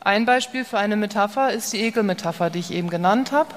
[0.00, 3.54] Ein Beispiel für eine Metapher ist die Ekelmetapher, die ich eben genannt habe.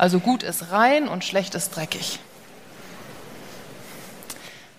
[0.00, 2.20] Also gut ist rein und schlecht ist dreckig.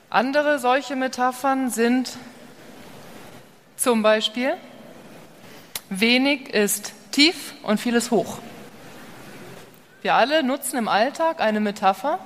[0.10, 2.18] Andere solche Metaphern sind
[3.78, 4.56] zum Beispiel
[5.90, 8.40] wenig ist tief und vieles hoch.
[10.02, 12.18] Wir alle nutzen im Alltag eine Metapher,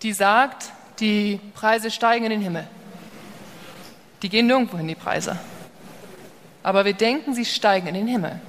[0.00, 0.70] die sagt,
[1.00, 2.66] die Preise steigen in den Himmel.
[4.22, 5.38] Die gehen nirgendwo hin, die Preise.
[6.62, 8.40] Aber wir denken, sie steigen in den Himmel,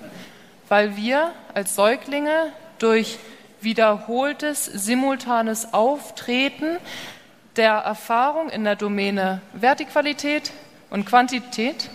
[0.69, 3.19] weil wir als Säuglinge durch
[3.61, 6.77] wiederholtes, simultanes Auftreten
[7.55, 10.51] der Erfahrung in der Domäne Vertikalität
[10.89, 11.89] und Quantität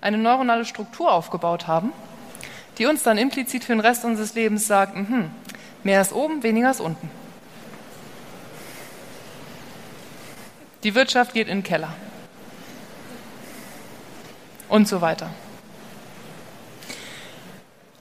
[0.00, 1.92] eine neuronale Struktur aufgebaut haben,
[2.78, 5.24] die uns dann implizit für den Rest unseres Lebens sagt, mh,
[5.82, 7.10] mehr ist oben, weniger ist unten.
[10.84, 11.92] Die Wirtschaft geht in den Keller.
[14.68, 15.30] Und so weiter.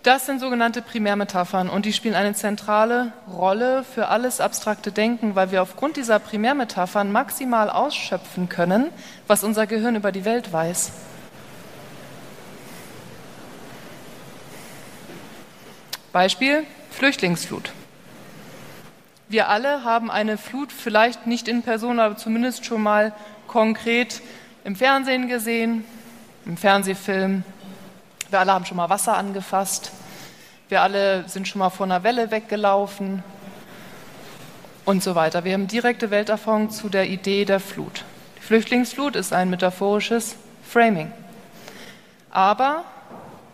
[0.08, 5.52] Das sind sogenannte Primärmetaphern und die spielen eine zentrale Rolle für alles abstrakte Denken, weil
[5.52, 8.86] wir aufgrund dieser Primärmetaphern maximal ausschöpfen können,
[9.28, 10.94] was unser Gehirn über die Welt weiß.
[16.14, 17.74] Beispiel Flüchtlingsflut.
[19.28, 23.12] Wir alle haben eine Flut vielleicht nicht in Person, aber zumindest schon mal
[23.46, 24.22] konkret
[24.64, 25.84] im Fernsehen gesehen,
[26.46, 27.44] im Fernsehfilm,
[28.30, 29.92] wir alle haben schon mal Wasser angefasst.
[30.70, 33.24] Wir alle sind schon mal vor einer Welle weggelaufen
[34.84, 35.44] und so weiter.
[35.46, 38.04] Wir haben direkte Welterfahrung zu der Idee der Flut.
[38.38, 40.36] Die Flüchtlingsflut ist ein metaphorisches
[40.68, 41.12] Framing.
[42.32, 42.84] Aber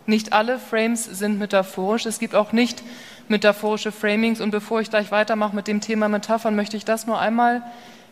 [0.06, 2.06] nicht alle Frames sind metaphorisch.
[2.06, 2.82] Es gibt auch nicht
[3.28, 4.40] metaphorische Framings.
[4.40, 7.62] Und bevor ich gleich weitermache mit dem Thema Metaphern, möchte ich das nur einmal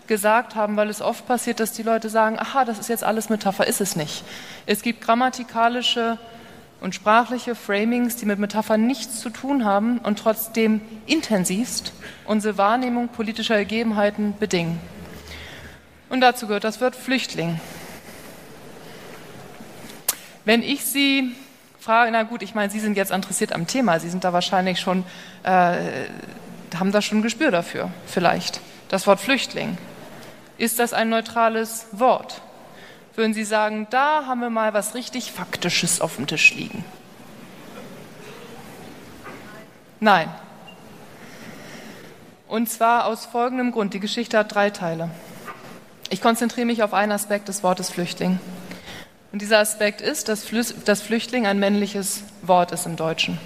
[0.07, 3.29] gesagt haben, weil es oft passiert, dass die Leute sagen, aha, das ist jetzt alles
[3.29, 4.25] Metapher, ist es nicht.
[4.67, 6.19] Es gibt grammatikalische
[6.83, 11.93] und sprachliche Framings, die mit Metaphern nichts zu tun haben und trotzdem intensivst
[12.25, 14.81] unsere Wahrnehmung politischer Gegebenheiten bedingen.
[16.09, 17.61] Und dazu gehört das Wort Flüchtling.
[20.45, 21.37] Wenn ich Sie
[21.79, 24.81] frage, na gut, ich meine, Sie sind jetzt interessiert am Thema, Sie sind da wahrscheinlich
[24.81, 25.05] schon,
[25.45, 25.77] äh,
[26.77, 28.61] haben da schon ein Gespür dafür, vielleicht.
[28.89, 29.79] Das Wort Flüchtling.
[30.59, 32.43] Ist das ein neutrales Wort?
[33.15, 36.85] Würden Sie sagen, da haben wir mal was richtig Faktisches auf dem Tisch liegen?
[40.01, 40.29] Nein.
[42.49, 43.95] Und zwar aus folgendem Grund.
[43.95, 45.11] Die Geschichte hat drei Teile.
[46.11, 48.39] Ich konzentriere mich auf einen Aspekt des Wortes Flüchtling.
[49.33, 53.39] Und dieser Aspekt ist, dass, Flüchtling ein männliches Wort ist im Deutschen.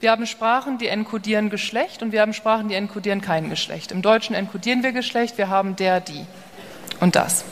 [0.00, 3.92] Wir haben Sprachen, die enkodieren Geschlecht und wir haben Sprachen, die enkodieren kein Geschlecht.
[3.92, 6.24] Im Deutschen enkodieren wir Geschlecht, wir haben der, die
[7.00, 7.44] und das.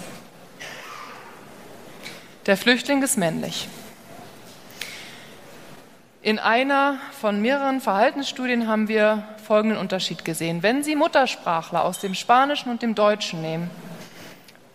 [2.46, 3.68] Der Flüchtling ist männlich.
[6.22, 10.62] In einer von mehreren Verhaltensstudien haben wir folgenden Unterschied gesehen.
[10.62, 13.68] Wenn Sie Muttersprachler aus dem Spanischen und dem Deutschen nehmen,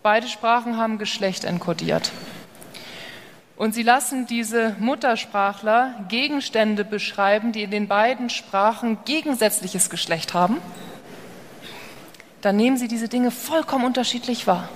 [0.03, 2.11] beide Sprachen haben Geschlecht enkodiert.
[3.55, 10.57] Und Sie lassen diese Muttersprachler Gegenstände beschreiben, die in den beiden Sprachen gegensätzliches Geschlecht haben,
[12.41, 14.67] dann nehmen Sie diese Dinge vollkommen unterschiedlich wahr.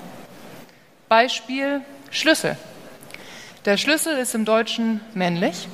[1.10, 2.58] Beispiel Schlüssel.
[3.66, 5.68] Der Schlüssel ist im Deutschen männlich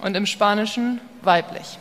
[0.00, 1.76] und im Spanischen weiblich.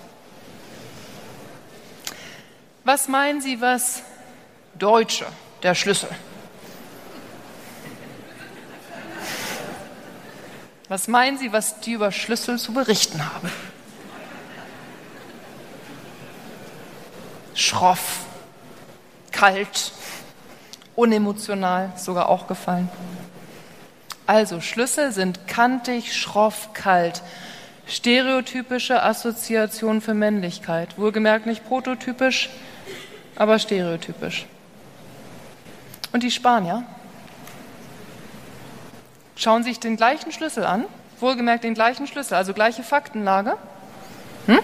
[2.83, 4.01] Was meinen Sie, was
[4.73, 5.27] Deutsche,
[5.62, 6.09] der Schlüssel?
[10.88, 13.51] Was meinen Sie, was die über Schlüssel zu berichten haben?
[17.53, 18.21] Schroff,
[19.31, 19.91] kalt,
[20.95, 22.89] unemotional, sogar auch gefallen.
[24.29, 27.23] Also Schlüssel sind kantig, schroff, kalt.
[27.87, 30.99] Stereotypische Assoziation für Männlichkeit.
[30.99, 32.51] Wohlgemerkt nicht prototypisch,
[33.35, 34.45] aber stereotypisch.
[36.11, 36.83] Und die Spanier
[39.35, 40.85] schauen sich den gleichen Schlüssel an,
[41.19, 43.57] wohlgemerkt den gleichen Schlüssel, also gleiche Faktenlage,
[44.45, 44.59] hm?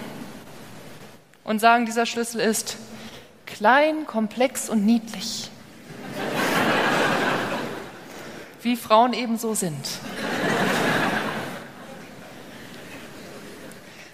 [1.42, 2.76] und sagen, dieser Schlüssel ist
[3.46, 5.50] klein, komplex und niedlich
[8.66, 9.86] wie Frauen ebenso sind.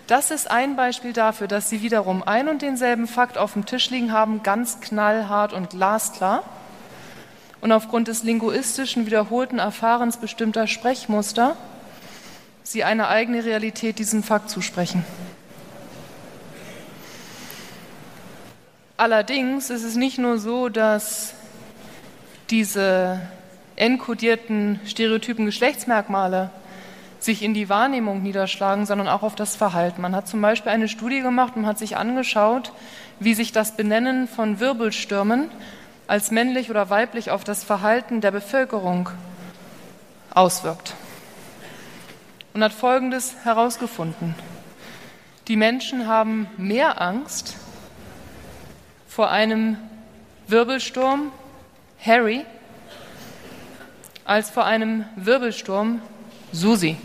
[0.07, 3.89] Das ist ein Beispiel dafür, dass sie wiederum ein und denselben Fakt auf dem Tisch
[3.89, 6.43] liegen haben, ganz knallhart und glasklar.
[7.63, 11.57] Und aufgrund des linguistischen wiederholten Erfahrens bestimmter Sprechmuster
[12.63, 15.03] sie eine eigene Realität diesem Fakt zusprechen.
[18.99, 21.33] Allerdings ist es nicht nur so, dass
[22.51, 23.19] diese
[23.77, 26.51] enkodierten stereotypen Geschlechtsmerkmale
[27.19, 30.03] sich in die Wahrnehmung niederschlagen, sondern auch auf das Verhalten.
[30.03, 32.73] Man hat zum Beispiel eine Studie gemacht und hat sich angeschaut,
[33.21, 35.51] wie sich das Benennen von Wirbelstürmen
[36.07, 39.09] als männlich oder weiblich auf das Verhalten der Bevölkerung
[40.35, 40.95] auswirkt.
[42.55, 44.35] Und hat Folgendes herausgefunden.
[45.49, 47.57] Die Menschen haben mehr Angst
[49.09, 49.77] vor einem
[50.49, 51.33] Wirbelsturm
[52.05, 52.45] Harry
[54.25, 56.01] als vor einem Wirbelsturm
[56.53, 56.97] Susi.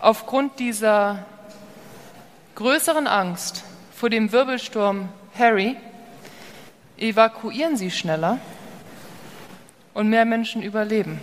[0.00, 1.24] Aufgrund dieser
[2.56, 3.62] größeren Angst
[3.94, 5.76] vor dem Wirbelsturm Harry
[6.98, 8.38] evakuieren sie schneller
[9.94, 11.20] und mehr Menschen überleben.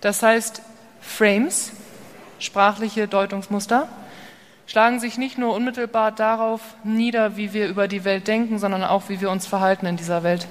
[0.00, 0.62] Das heißt,
[1.00, 1.72] Frames,
[2.38, 3.88] sprachliche Deutungsmuster,
[4.70, 9.08] schlagen sich nicht nur unmittelbar darauf nieder, wie wir über die Welt denken, sondern auch,
[9.08, 10.46] wie wir uns verhalten in dieser Welt.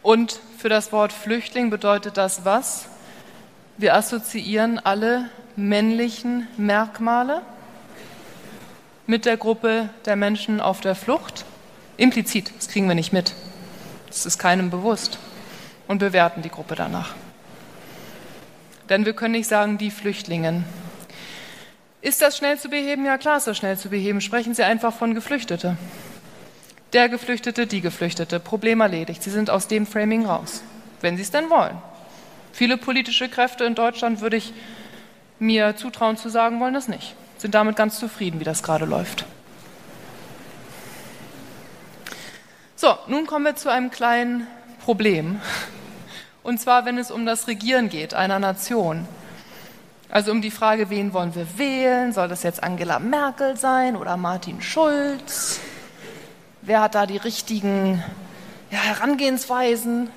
[0.00, 2.86] Und für das Wort Flüchtling bedeutet das was?
[3.76, 7.42] Wir assoziieren alle männlichen Merkmale
[9.06, 11.44] mit der Gruppe der Menschen auf der Flucht.
[11.98, 13.34] Implizit, das kriegen wir nicht mit.
[14.06, 15.18] Das ist keinem bewusst.
[15.86, 17.14] Und bewerten die Gruppe danach.
[18.88, 20.64] Denn wir können nicht sagen, die Flüchtlingen.
[22.02, 23.06] Ist das schnell zu beheben?
[23.06, 24.20] Ja, klar ist das schnell zu beheben.
[24.20, 25.76] Sprechen Sie einfach von Geflüchtete.
[26.92, 28.40] Der Geflüchtete, die Geflüchtete.
[28.40, 29.22] Problem erledigt.
[29.22, 30.62] Sie sind aus dem Framing raus.
[31.00, 31.78] Wenn Sie es denn wollen.
[32.52, 34.52] Viele politische Kräfte in Deutschland würde ich
[35.38, 37.14] mir zutrauen zu sagen, wollen das nicht.
[37.38, 39.24] Sind damit ganz zufrieden, wie das gerade läuft.
[42.74, 44.48] So, nun kommen wir zu einem kleinen
[44.84, 45.40] Problem.
[46.42, 49.06] Und zwar, wenn es um das Regieren geht einer Nation.
[50.12, 52.12] Also um die Frage, wen wollen wir wählen?
[52.12, 55.58] Soll das jetzt Angela Merkel sein oder Martin Schulz?
[56.60, 58.04] Wer hat da die richtigen
[58.70, 60.10] ja, Herangehensweisen?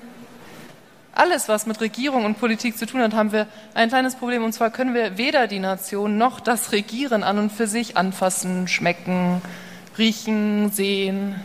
[1.14, 4.44] alles, was mit Regierung und Politik zu tun hat, haben wir ein kleines Problem.
[4.44, 8.68] Und zwar können wir weder die Nation noch das Regieren an und für sich anfassen,
[8.68, 9.40] schmecken,
[9.96, 11.36] riechen, sehen.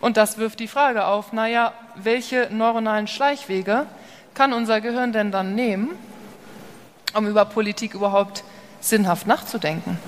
[0.00, 3.86] Und das wirft die Frage auf, naja, welche neuronalen Schleichwege
[4.34, 5.90] kann unser Gehirn denn dann nehmen,
[7.14, 8.44] um über Politik überhaupt
[8.80, 9.98] sinnhaft nachzudenken?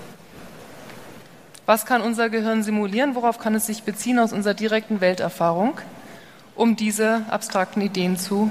[1.64, 3.14] Was kann unser Gehirn simulieren?
[3.14, 5.78] Worauf kann es sich beziehen aus unserer direkten Welterfahrung,
[6.54, 8.50] um diese abstrakten Ideen zu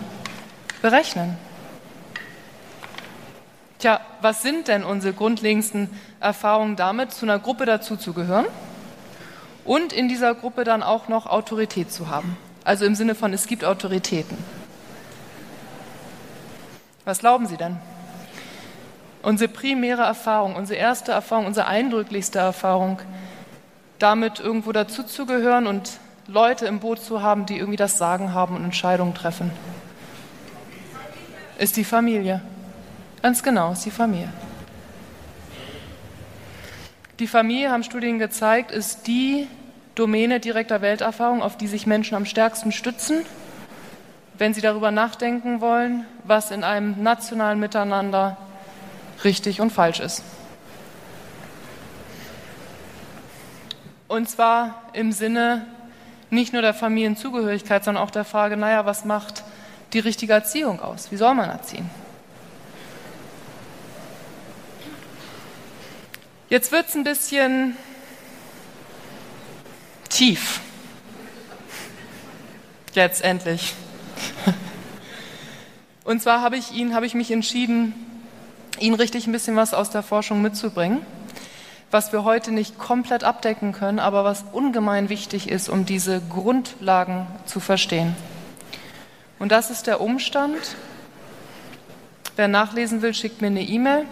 [0.81, 1.37] berechnen?
[3.79, 8.45] Tja, was sind denn unsere grundlegendsten Erfahrungen damit, zu einer Gruppe dazuzugehören
[9.63, 12.37] und in dieser Gruppe dann auch noch Autorität zu haben?
[12.63, 14.37] Also im Sinne von, es gibt Autoritäten.
[17.05, 17.77] Was glauben Sie denn?
[19.25, 22.99] unsere primäre Erfahrung, unsere erste Erfahrung, unsere eindrücklichste Erfahrung,
[23.97, 28.63] damit irgendwo dazuzugehören und Leute im Boot zu haben, die irgendwie das Sagen haben und
[28.63, 29.51] Entscheidungen treffen,
[31.57, 32.41] ist die Familie.
[33.23, 34.31] Ganz genau, ist die Familie.
[37.17, 39.47] Die Familie, haben Studien gezeigt, ist die
[39.95, 43.25] Domäne direkter Welterfahrung, auf die sich Menschen am stärksten stützen,
[44.37, 48.37] wenn sie darüber nachdenken wollen, was in einem nationalen Miteinander
[49.23, 50.23] richtig und falsch ist.
[54.07, 55.65] Und zwar im Sinne
[56.29, 59.43] nicht nur der Familienzugehörigkeit, sondern auch der Frage, naja, was macht
[59.93, 61.11] die richtige Erziehung aus?
[61.11, 61.89] Wie soll man erziehen?
[66.49, 67.75] Jetzt wird es ein bisschen
[70.09, 70.61] tief.
[72.93, 73.73] Jetzt endlich.
[76.03, 77.93] Und zwar habe ich ihn, habe ich mich entschieden,
[78.79, 81.01] Ihnen richtig ein bisschen was aus der Forschung mitzubringen,
[81.91, 87.25] was wir heute nicht komplett abdecken können, aber was ungemein wichtig ist, um diese Grundlagen
[87.45, 88.15] zu verstehen.
[89.39, 90.75] Und das ist der Umstand,
[92.35, 94.05] wer nachlesen will, schickt mir eine E-Mail.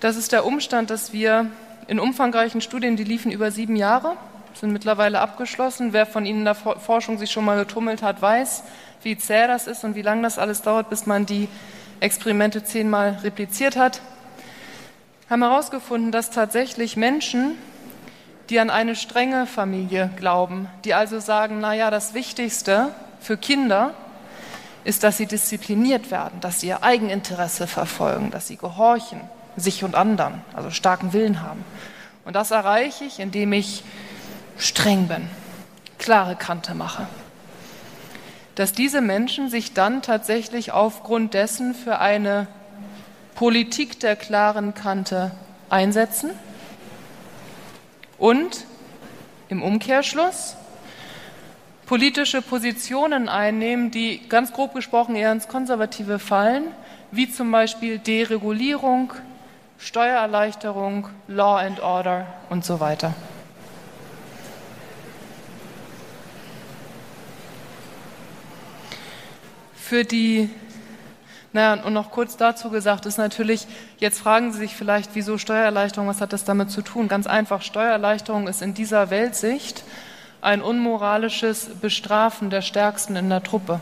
[0.00, 1.46] Das ist der Umstand, dass wir
[1.86, 4.16] in umfangreichen Studien, die liefen über sieben Jahre,
[4.54, 5.92] sind mittlerweile abgeschlossen.
[5.92, 8.62] Wer von Ihnen in der Forschung sich schon mal getummelt hat, weiß,
[9.02, 11.48] wie zäh das ist und wie lange das alles dauert, bis man die
[12.00, 14.00] Experimente zehnmal repliziert hat,
[15.30, 17.52] haben herausgefunden, dass tatsächlich Menschen,
[18.50, 23.94] die an eine strenge Familie glauben, die also sagen, na ja, das Wichtigste für Kinder
[24.84, 29.20] ist, dass sie diszipliniert werden, dass sie ihr Eigeninteresse verfolgen, dass sie gehorchen,
[29.56, 31.64] sich und anderen, also starken Willen haben.
[32.26, 33.82] Und das erreiche ich, indem ich
[34.58, 35.28] streng bin,
[35.98, 37.06] klare Kante mache
[38.54, 42.46] dass diese Menschen sich dann tatsächlich aufgrund dessen für eine
[43.34, 45.32] Politik der klaren Kante
[45.70, 46.30] einsetzen
[48.16, 48.64] Und
[49.48, 50.56] im Umkehrschluss
[51.86, 56.64] politische Positionen einnehmen, die ganz grob gesprochen eher ins Konservative fallen,
[57.10, 59.12] wie zum Beispiel Deregulierung,
[59.78, 63.14] Steuererleichterung, Law and Order und so weiter.
[69.86, 70.48] Für die,
[71.52, 73.66] naja, und noch kurz dazu gesagt, ist natürlich,
[73.98, 77.06] jetzt fragen Sie sich vielleicht, wieso Steuererleichterung, was hat das damit zu tun?
[77.06, 79.84] Ganz einfach, Steuererleichterung ist in dieser Weltsicht
[80.40, 83.78] ein unmoralisches Bestrafen der Stärksten in der Truppe.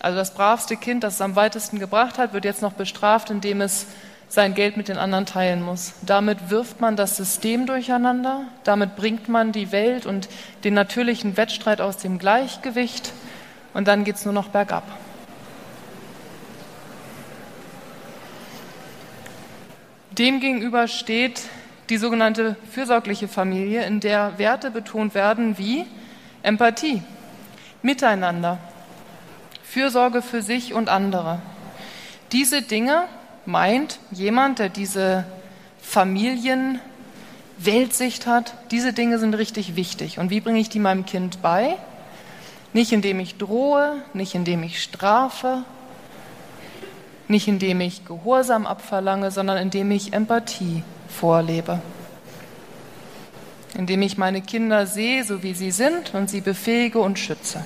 [0.00, 3.62] Also das bravste Kind, das es am weitesten gebracht hat, wird jetzt noch bestraft, indem
[3.62, 3.86] es
[4.28, 5.94] sein Geld mit den anderen teilen muss.
[6.02, 10.28] Damit wirft man das System durcheinander, damit bringt man die Welt und
[10.62, 13.12] den natürlichen Wettstreit aus dem Gleichgewicht
[13.74, 14.84] und dann geht es nur noch bergab.
[20.18, 21.42] Demgegenüber steht
[21.88, 25.86] die sogenannte fürsorgliche Familie, in der Werte betont werden wie
[26.42, 27.02] Empathie,
[27.82, 28.58] Miteinander,
[29.64, 31.40] Fürsorge für sich und andere.
[32.30, 33.04] Diese Dinge
[33.46, 35.24] meint jemand, der diese
[35.80, 40.18] Familienweltsicht hat, diese Dinge sind richtig wichtig.
[40.18, 41.76] Und wie bringe ich die meinem Kind bei?
[42.72, 45.64] Nicht indem ich drohe, nicht indem ich strafe,
[47.28, 51.80] nicht indem ich Gehorsam abverlange, sondern indem ich Empathie vorlebe.
[53.74, 57.64] Indem ich meine Kinder sehe, so wie sie sind, und sie befähige und schütze.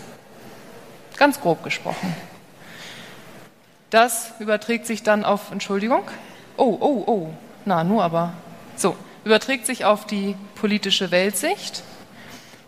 [1.17, 2.15] Ganz grob gesprochen.
[3.91, 6.03] Das überträgt sich dann auf, Entschuldigung,
[6.57, 7.29] oh, oh, oh,
[7.65, 8.35] na, nur aber,
[8.77, 11.83] so, überträgt sich auf die politische Weltsicht,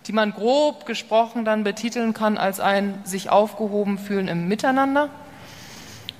[0.09, 5.11] die man grob gesprochen dann betiteln kann als ein sich aufgehoben fühlen im Miteinander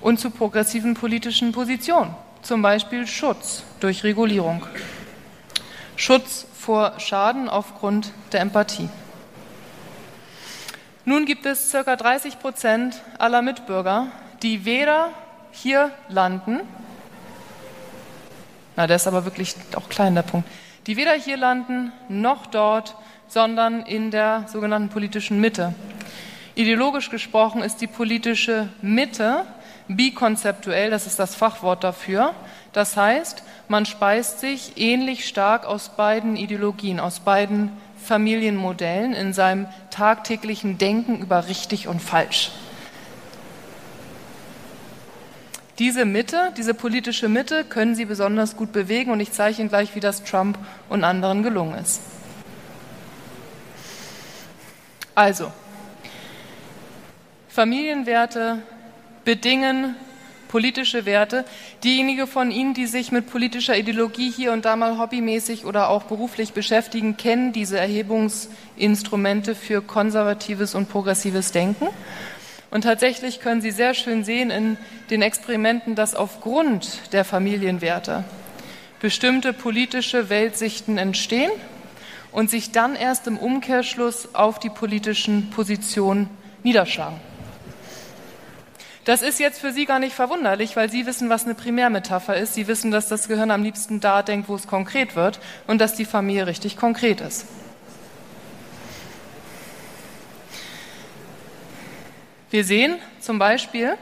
[0.03, 4.67] und zu progressiven politischen Positionen, zum Beispiel Schutz durch Regulierung,
[5.97, 8.91] Schutz vor Schaden aufgrund der Empathie.
[11.07, 11.97] Nun gibt es ca.
[11.97, 14.09] 30 Prozent aller Mitbürger,
[14.43, 15.09] die weder
[15.51, 16.61] hier landen,
[18.77, 20.47] na, der ist aber wirklich auch klein, der Punkt,
[20.87, 22.95] die weder hier landen noch dort,
[23.29, 25.75] sondern in der sogenannten politischen Mitte.
[26.55, 29.45] Ideologisch gesprochen ist die politische Mitte
[29.87, 32.35] bikonzeptuell, das ist das Fachwort dafür.
[32.73, 37.71] Das heißt, man speist sich ähnlich stark aus beiden Ideologien, aus beiden
[38.03, 42.51] Familienmodellen in seinem tagtäglichen Denken über richtig und falsch.
[45.79, 49.95] Diese Mitte, diese politische Mitte können Sie besonders gut bewegen und ich zeige Ihnen gleich,
[49.95, 50.59] wie das Trump
[50.89, 52.01] und anderen gelungen ist.
[55.19, 55.51] Also,
[57.49, 58.63] Familienwerte
[59.25, 59.97] bedingen
[60.47, 61.45] politische Werte.
[61.83, 66.05] Diejenigen von Ihnen, die sich mit politischer Ideologie hier und da mal hobbymäßig oder auch
[66.05, 71.89] beruflich beschäftigen, kennen diese Erhebungsinstrumente für konservatives und progressives Denken.
[72.71, 74.77] Und tatsächlich können Sie sehr schön sehen in
[75.11, 78.23] den Experimenten, dass aufgrund der Familienwerte
[79.01, 81.51] bestimmte politische Weltsichten entstehen
[82.33, 86.29] und sich dann erst im Umkehrschluss auf die politischen Positionen
[86.63, 87.21] niederschlagen.
[89.05, 92.53] Das ist jetzt für Sie gar nicht verwunderlich, weil Sie wissen, was eine Primärmetapher ist.
[92.53, 95.95] Sie wissen, dass das Gehirn am liebsten da denkt, wo es konkret wird und dass
[95.95, 97.47] die Familie richtig konkret ist.
[102.51, 103.97] Wir sehen zum Beispiel,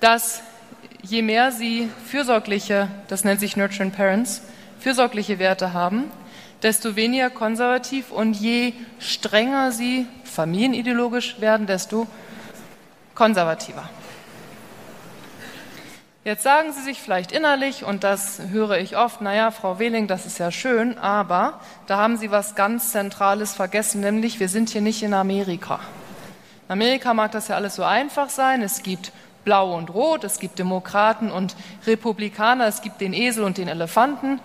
[0.00, 0.42] dass
[1.02, 4.42] je mehr Sie fürsorgliche, das nennt sich Nurturing Parents,
[4.80, 6.10] fürsorgliche Werte haben,
[6.64, 12.08] desto weniger konservativ und je strenger Sie familienideologisch werden, desto
[13.14, 13.88] konservativer.
[16.24, 20.24] Jetzt sagen Sie sich vielleicht innerlich, und das höre ich oft, naja, Frau Wehling, das
[20.24, 24.80] ist ja schön, aber da haben Sie was ganz Zentrales vergessen, nämlich wir sind hier
[24.80, 25.80] nicht in Amerika.
[26.66, 28.62] In Amerika mag das ja alles so einfach sein.
[28.62, 29.12] Es gibt
[29.44, 31.56] Blau und Rot, es gibt Demokraten und
[31.86, 34.40] Republikaner, es gibt den Esel und den Elefanten.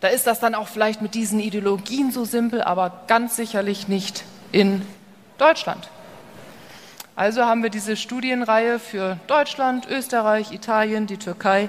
[0.00, 4.24] Da ist das dann auch vielleicht mit diesen Ideologien so simpel, aber ganz sicherlich nicht
[4.52, 4.82] in
[5.38, 5.88] Deutschland.
[7.16, 11.68] Also haben wir diese Studienreihe für Deutschland, Österreich, Italien, die Türkei,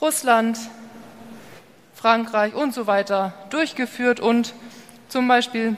[0.00, 0.56] Russland,
[1.94, 4.54] Frankreich und so weiter durchgeführt und
[5.08, 5.76] zum Beispiel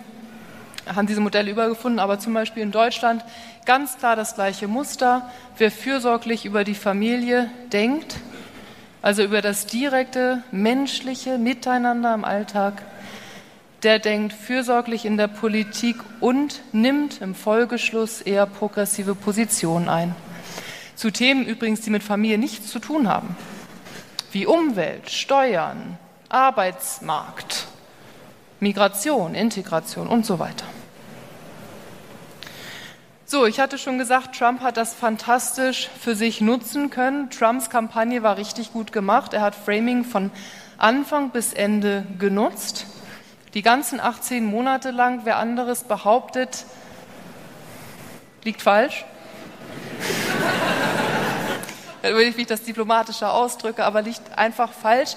[0.95, 3.25] haben diese Modelle übergefunden, aber zum Beispiel in Deutschland
[3.65, 5.31] ganz klar das gleiche Muster.
[5.57, 8.17] Wer fürsorglich über die Familie denkt,
[9.03, 12.83] also über das direkte menschliche Miteinander im Alltag,
[13.83, 20.15] der denkt fürsorglich in der Politik und nimmt im Folgeschluss eher progressive Positionen ein.
[20.97, 23.37] Zu Themen übrigens, die mit Familie nichts zu tun haben,
[24.33, 27.67] wie Umwelt, Steuern, Arbeitsmarkt,
[28.61, 30.65] Migration, Integration und so weiter.
[33.29, 37.29] So, ich hatte schon gesagt, Trump hat das fantastisch für sich nutzen können.
[37.29, 39.35] Trumps Kampagne war richtig gut gemacht.
[39.35, 40.31] Er hat Framing von
[40.79, 42.87] Anfang bis Ende genutzt.
[43.55, 46.67] Die ganzen 18 Monate lang, wer anderes behauptet,
[48.45, 49.05] liegt falsch.
[52.03, 55.17] Da würde ich mich das diplomatischer ausdrücke, aber liegt einfach falsch.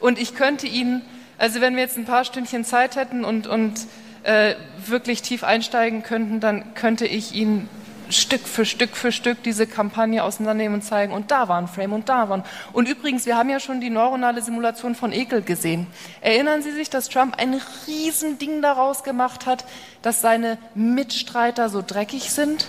[0.00, 1.00] Und ich könnte Ihnen,
[1.38, 3.86] also wenn wir jetzt ein paar Stündchen Zeit hätten und, und
[4.26, 7.68] äh, wirklich tief einsteigen könnten, dann könnte ich Ihnen
[8.08, 11.92] Stück für Stück für Stück diese Kampagne auseinandernehmen und zeigen, und da war ein Frame
[11.92, 12.44] und da waren.
[12.72, 15.86] Und übrigens, wir haben ja schon die neuronale Simulation von Ekel gesehen.
[16.20, 19.64] Erinnern Sie sich, dass Trump ein Riesending daraus gemacht hat,
[20.02, 22.66] dass seine Mitstreiter so dreckig sind?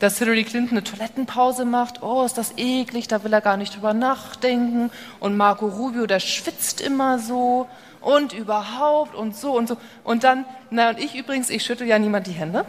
[0.00, 3.76] Dass Hillary Clinton eine Toilettenpause macht, oh, ist das eklig, da will er gar nicht
[3.76, 4.90] drüber nachdenken.
[5.20, 7.68] Und Marco Rubio, der schwitzt immer so
[8.02, 9.76] und überhaupt und so und so.
[10.04, 12.64] Und dann, na und ich übrigens, ich schüttel ja niemand die Hände,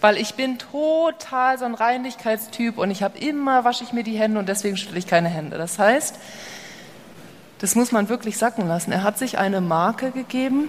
[0.00, 4.18] weil ich bin total so ein Reinlichkeitstyp und ich habe immer, wasche ich mir die
[4.18, 5.58] Hände und deswegen schüttel ich keine Hände.
[5.58, 6.16] Das heißt,
[7.58, 8.92] das muss man wirklich sacken lassen.
[8.92, 10.68] Er hat sich eine Marke gegeben,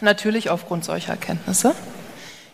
[0.00, 1.74] natürlich aufgrund solcher Kenntnisse,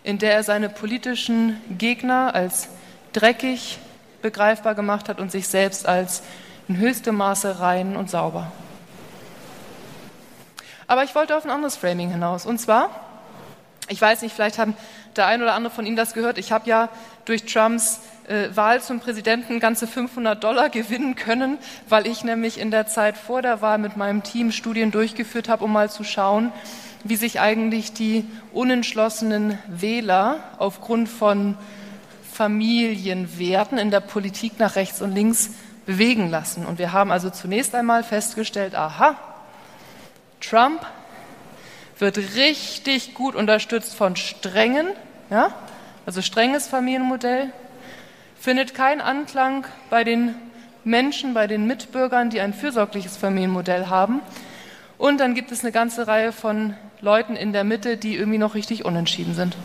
[0.04, 2.68] in der er seine politischen Gegner als
[3.12, 3.78] dreckig
[4.22, 6.22] begreifbar gemacht hat und sich selbst als
[6.68, 8.52] in höchstem Maße rein und sauber.
[10.86, 12.46] Aber ich wollte auf ein anderes Framing hinaus.
[12.46, 12.90] Und zwar,
[13.88, 14.76] ich weiß nicht, vielleicht haben
[15.16, 16.38] der ein oder andere von Ihnen das gehört.
[16.38, 16.88] Ich habe ja
[17.24, 21.58] durch Trumps äh, Wahl zum Präsidenten ganze 500 Dollar gewinnen können,
[21.88, 25.64] weil ich nämlich in der Zeit vor der Wahl mit meinem Team Studien durchgeführt habe,
[25.64, 26.52] um mal zu schauen,
[27.04, 31.56] wie sich eigentlich die unentschlossenen Wähler aufgrund von
[32.32, 35.50] Familienwerten in der Politik nach rechts und links
[35.86, 36.66] bewegen lassen.
[36.66, 39.16] Und wir haben also zunächst einmal festgestellt, aha,
[40.40, 40.84] Trump
[41.98, 44.88] wird richtig gut unterstützt von strengen,
[45.30, 45.54] ja,
[46.04, 47.50] also strenges Familienmodell,
[48.38, 50.34] findet keinen Anklang bei den
[50.84, 54.20] Menschen, bei den Mitbürgern, die ein fürsorgliches Familienmodell haben.
[54.98, 58.54] Und dann gibt es eine ganze Reihe von Leuten in der Mitte, die irgendwie noch
[58.54, 59.56] richtig unentschieden sind.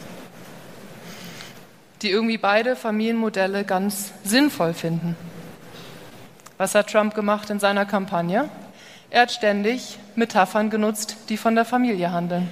[2.02, 5.16] Die irgendwie beide Familienmodelle ganz sinnvoll finden.
[6.58, 8.50] Was hat Trump gemacht in seiner Kampagne?
[9.12, 12.50] Er hat ständig Metaphern genutzt, die von der Familie handeln.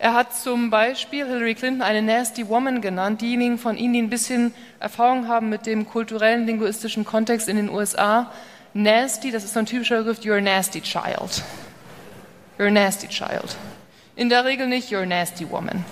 [0.00, 3.20] Er hat zum Beispiel Hillary Clinton eine Nasty Woman genannt.
[3.20, 7.68] Diejenigen von Ihnen, die ein bisschen Erfahrung haben mit dem kulturellen, linguistischen Kontext in den
[7.68, 8.30] USA,
[8.74, 11.42] Nasty, das ist so ein typischer Begriff, you're a nasty child.
[12.58, 13.56] You're a nasty child.
[14.14, 15.84] In der Regel nicht, you're a nasty woman.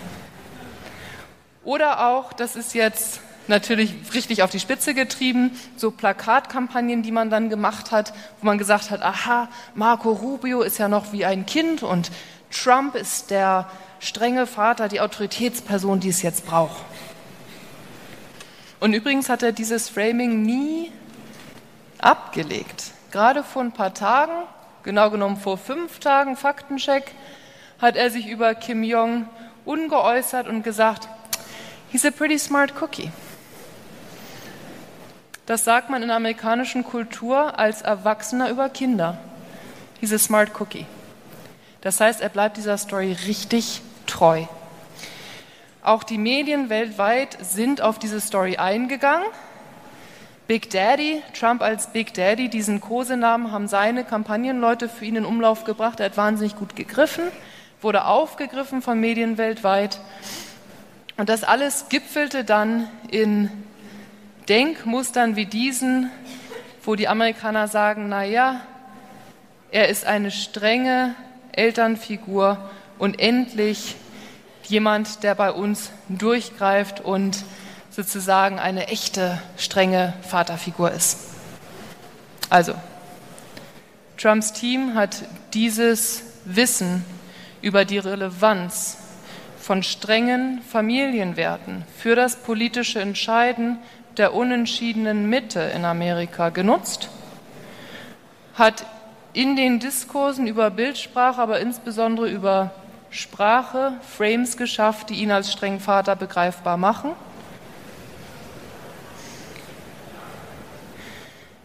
[1.64, 7.30] Oder auch, das ist jetzt natürlich richtig auf die Spitze getrieben, so Plakatkampagnen, die man
[7.30, 11.46] dann gemacht hat, wo man gesagt hat, aha, Marco Rubio ist ja noch wie ein
[11.46, 12.10] Kind und
[12.50, 13.68] Trump ist der
[14.00, 16.84] strenge Vater, die Autoritätsperson, die es jetzt braucht.
[18.80, 20.92] Und übrigens hat er dieses Framing nie
[21.98, 22.92] abgelegt.
[23.10, 24.32] Gerade vor ein paar Tagen,
[24.82, 27.12] genau genommen vor fünf Tagen, Faktencheck,
[27.80, 29.28] hat er sich über Kim Jong
[29.64, 31.08] un geäußert und gesagt,
[31.90, 33.10] he's a pretty smart cookie.
[35.46, 39.16] Das sagt man in der amerikanischen Kultur als Erwachsener über Kinder.
[40.00, 40.86] Diese Smart Cookie.
[41.82, 44.42] Das heißt, er bleibt dieser Story richtig treu.
[45.82, 49.28] Auch die Medien weltweit sind auf diese Story eingegangen.
[50.48, 55.62] Big Daddy, Trump als Big Daddy, diesen Kosenamen haben seine Kampagnenleute für ihn in Umlauf
[55.62, 56.00] gebracht.
[56.00, 57.24] Er hat wahnsinnig gut gegriffen,
[57.80, 60.00] wurde aufgegriffen von Medien weltweit.
[61.16, 63.50] Und das alles gipfelte dann in
[64.48, 66.10] Denkmustern wie diesen,
[66.84, 68.60] wo die Amerikaner sagen, na ja,
[69.70, 71.14] er ist eine strenge
[71.52, 72.58] Elternfigur
[72.98, 73.96] und endlich
[74.64, 77.44] jemand, der bei uns durchgreift und
[77.90, 81.18] sozusagen eine echte strenge Vaterfigur ist.
[82.50, 82.74] Also,
[84.16, 85.24] Trumps Team hat
[85.54, 87.04] dieses Wissen
[87.62, 88.98] über die Relevanz
[89.58, 93.78] von strengen Familienwerten für das politische Entscheiden
[94.18, 97.08] der unentschiedenen Mitte in Amerika genutzt,
[98.54, 98.86] hat
[99.32, 102.70] in den Diskursen über Bildsprache, aber insbesondere über
[103.10, 107.12] Sprache Frames geschafft, die ihn als strengen Vater begreifbar machen.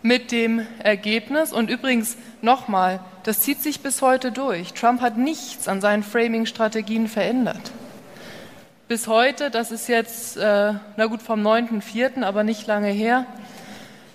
[0.02, 5.68] Mit dem Ergebnis, und übrigens nochmal, das zieht sich bis heute durch, Trump hat nichts
[5.68, 7.72] an seinen Framing-Strategien verändert
[8.92, 13.26] bis heute, das ist jetzt, äh, na gut, vom 9.4., aber nicht lange her,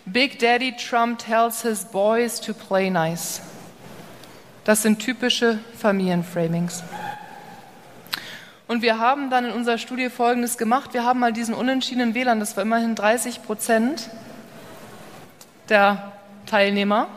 [0.05, 3.41] Big Daddy Trump tells his boys to play nice.
[4.65, 6.85] Das sind typische Familienframings.
[8.69, 10.93] Und wir haben dann in unserer Studie Folgendes gemacht.
[10.93, 14.11] Wir haben mal diesen unentschiedenen Wählern, das war immerhin 30 Prozent
[15.71, 16.13] der
[16.45, 17.09] Teilnehmer,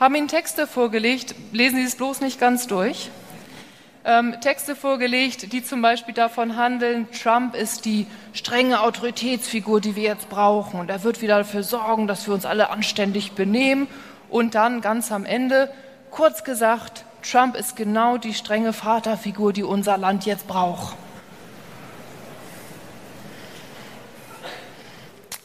[0.00, 3.10] haben ihnen Texte vorgelegt, lesen Sie es bloß nicht ganz durch,
[4.04, 10.02] ähm, Texte vorgelegt, die zum Beispiel davon handeln, Trump ist die strenge Autoritätsfigur, die wir
[10.02, 13.86] jetzt brauchen und er wird wieder dafür sorgen, dass wir uns alle anständig benehmen
[14.28, 15.72] und dann ganz am Ende,
[16.10, 20.96] kurz gesagt, Trump ist genau die strenge Vaterfigur, die unser Land jetzt braucht.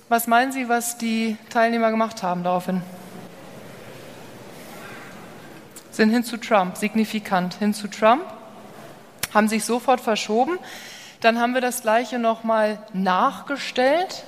[0.10, 2.82] Was meinen Sie, was die Teilnehmer gemacht haben daraufhin?
[5.92, 8.24] Sind hin zu Trump, signifikant hin zu Trump,
[9.34, 10.58] haben sich sofort verschoben.
[11.22, 14.24] Dann haben wir das Gleiche nochmal nachgestellt,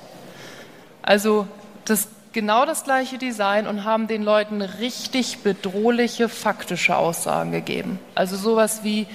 [1.02, 1.46] also
[1.84, 7.98] das, genau das gleiche Design und haben den Leuten richtig bedrohliche faktische Aussagen gegeben.
[8.14, 9.06] Also sowas wie,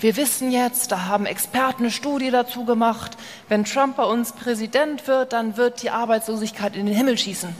[0.00, 3.16] wir wissen jetzt, da haben Experten eine Studie dazu gemacht,
[3.48, 7.54] wenn Trump bei uns Präsident wird, dann wird die Arbeitslosigkeit in den Himmel schießen.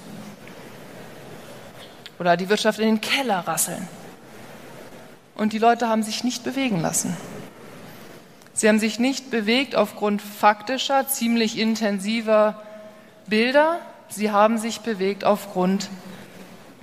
[2.19, 3.89] Oder die Wirtschaft in den Keller rasseln.
[5.35, 7.17] Und die Leute haben sich nicht bewegen lassen.
[8.55, 12.63] Sie haben sich nicht bewegt aufgrund faktischer, ziemlich intensiver
[13.27, 13.81] Bilder.
[14.09, 15.91] Sie haben sich bewegt aufgrund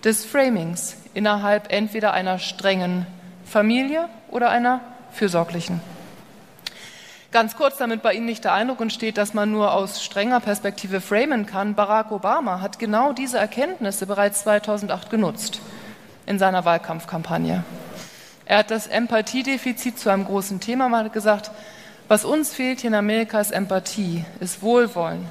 [0.04, 3.08] des Framings innerhalb entweder einer strengen
[3.46, 4.82] Familie oder einer
[5.14, 5.82] fürsorglichen.
[7.32, 11.00] Ganz kurz, damit bei Ihnen nicht der Eindruck entsteht, dass man nur aus strenger Perspektive
[11.00, 11.76] framen kann.
[11.76, 15.62] Barack Obama hat genau diese Erkenntnisse bereits 2008 genutzt
[16.26, 17.64] in seiner Wahlkampfkampagne.
[18.52, 21.52] Er hat das Empathiedefizit zu einem großen Thema mal gesagt,
[22.10, 25.26] was uns fehlt hier in Amerika ist Empathie, ist Wohlwollen.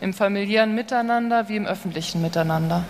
[0.00, 2.84] Im familiären Miteinander wie im öffentlichen Miteinander.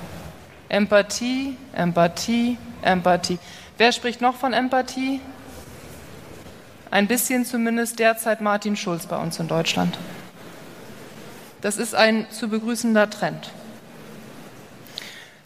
[0.69, 3.39] Empathie, Empathie, Empathie.
[3.79, 5.23] Wer spricht noch von Empathie?
[6.91, 9.97] Ein bisschen zumindest derzeit Martin Schulz bei uns in Deutschland.
[11.63, 13.51] Das ist ein zu begrüßender Trend.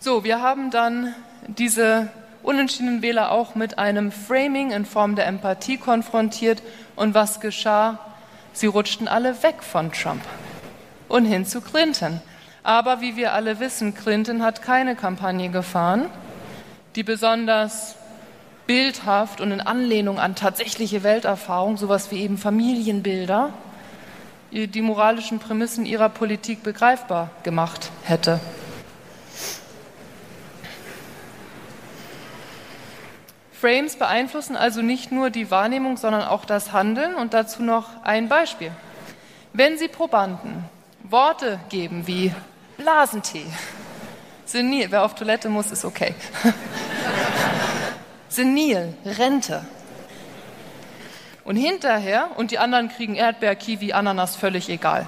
[0.01, 1.15] So, wir haben dann
[1.47, 2.09] diese
[2.43, 6.63] unentschiedenen Wähler auch mit einem Framing in Form der Empathie konfrontiert.
[6.97, 7.99] Und was geschah?
[8.53, 10.23] Sie rutschten alle weg von Trump
[11.09, 12.21] und hin zu Clinton.
[12.63, 16.07] Aber wie wir alle wissen, Clinton hat keine Kampagne gefahren,
[16.95, 17.97] die besonders
[18.67, 23.53] bildhaft und in Anlehnung an tatsächliche Welterfahrung, sowas wie eben Familienbilder,
[24.53, 28.41] die moralischen Prämissen ihrer Politik begreifbar gemacht hätte.
[33.61, 37.15] Frames beeinflussen also nicht nur die Wahrnehmung, sondern auch das Handeln.
[37.15, 38.73] Und dazu noch ein Beispiel.
[39.53, 40.65] Wenn Sie Probanden
[41.03, 42.33] Worte geben wie
[42.79, 43.45] Blasentee,
[44.47, 46.15] senil, wer auf Toilette muss, ist okay.
[48.29, 49.67] senil, Rente.
[51.45, 55.07] Und hinterher, und die anderen kriegen Erdbeer, Kiwi, Ananas, völlig egal.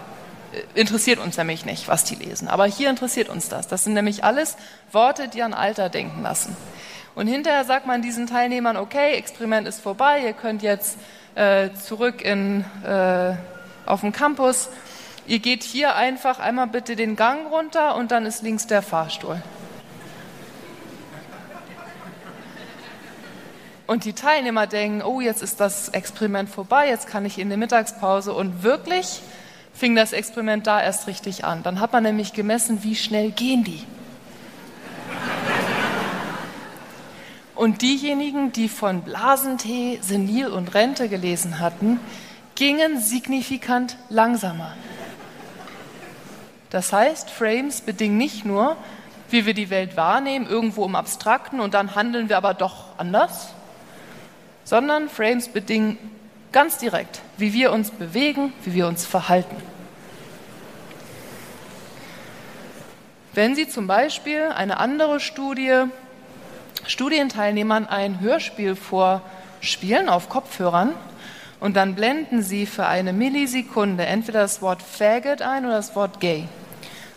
[0.52, 2.48] Äh, interessiert uns nämlich nicht, was die lesen.
[2.48, 3.66] Aber hier interessiert uns das.
[3.68, 4.56] Das sind nämlich alles
[4.90, 6.54] Worte, die an Alter denken lassen.
[7.14, 10.98] Und hinterher sagt man diesen Teilnehmern, okay, Experiment ist vorbei, ihr könnt jetzt
[11.34, 13.34] äh, zurück in, äh,
[13.84, 14.70] auf den Campus.
[15.26, 19.42] Ihr geht hier einfach einmal bitte den Gang runter und dann ist links der Fahrstuhl.
[23.86, 27.58] Und die Teilnehmer denken, oh, jetzt ist das Experiment vorbei, jetzt kann ich in die
[27.58, 28.32] Mittagspause.
[28.32, 29.20] Und wirklich
[29.74, 31.62] fing das Experiment da erst richtig an.
[31.62, 33.84] Dann hat man nämlich gemessen, wie schnell gehen die.
[37.54, 42.00] Und diejenigen, die von Blasentee, Senil und Rente gelesen hatten,
[42.54, 44.74] gingen signifikant langsamer.
[46.70, 48.76] Das heißt, Frames bedingen nicht nur,
[49.28, 53.48] wie wir die Welt wahrnehmen, irgendwo im Abstrakten und dann handeln wir aber doch anders,
[54.64, 55.98] sondern Frames bedingen
[56.52, 59.56] ganz direkt, wie wir uns bewegen, wie wir uns verhalten.
[63.34, 65.84] Wenn Sie zum Beispiel eine andere Studie
[66.86, 70.94] Studienteilnehmern ein Hörspiel vorspielen auf Kopfhörern
[71.60, 76.20] und dann blenden sie für eine Millisekunde entweder das Wort Faggot ein oder das Wort
[76.20, 76.48] Gay,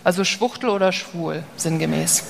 [0.04, 2.24] also Schwuchtel oder Schwul sinngemäß.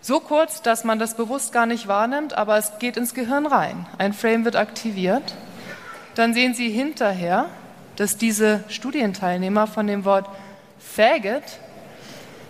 [0.00, 3.86] So kurz, dass man das bewusst gar nicht wahrnimmt, aber es geht ins Gehirn rein.
[3.98, 5.34] Ein Frame wird aktiviert.
[6.14, 7.46] Dann sehen Sie hinterher,
[7.96, 10.26] dass diese Studienteilnehmer von dem Wort
[10.78, 11.42] Faggot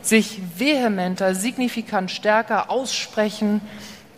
[0.09, 3.61] sich vehementer, signifikant stärker aussprechen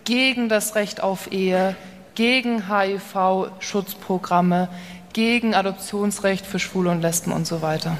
[0.04, 1.74] gegen das Recht auf Ehe,
[2.14, 4.68] gegen HIV-Schutzprogramme,
[5.12, 7.96] gegen Adoptionsrecht für Schwule und Lesben und so weiter.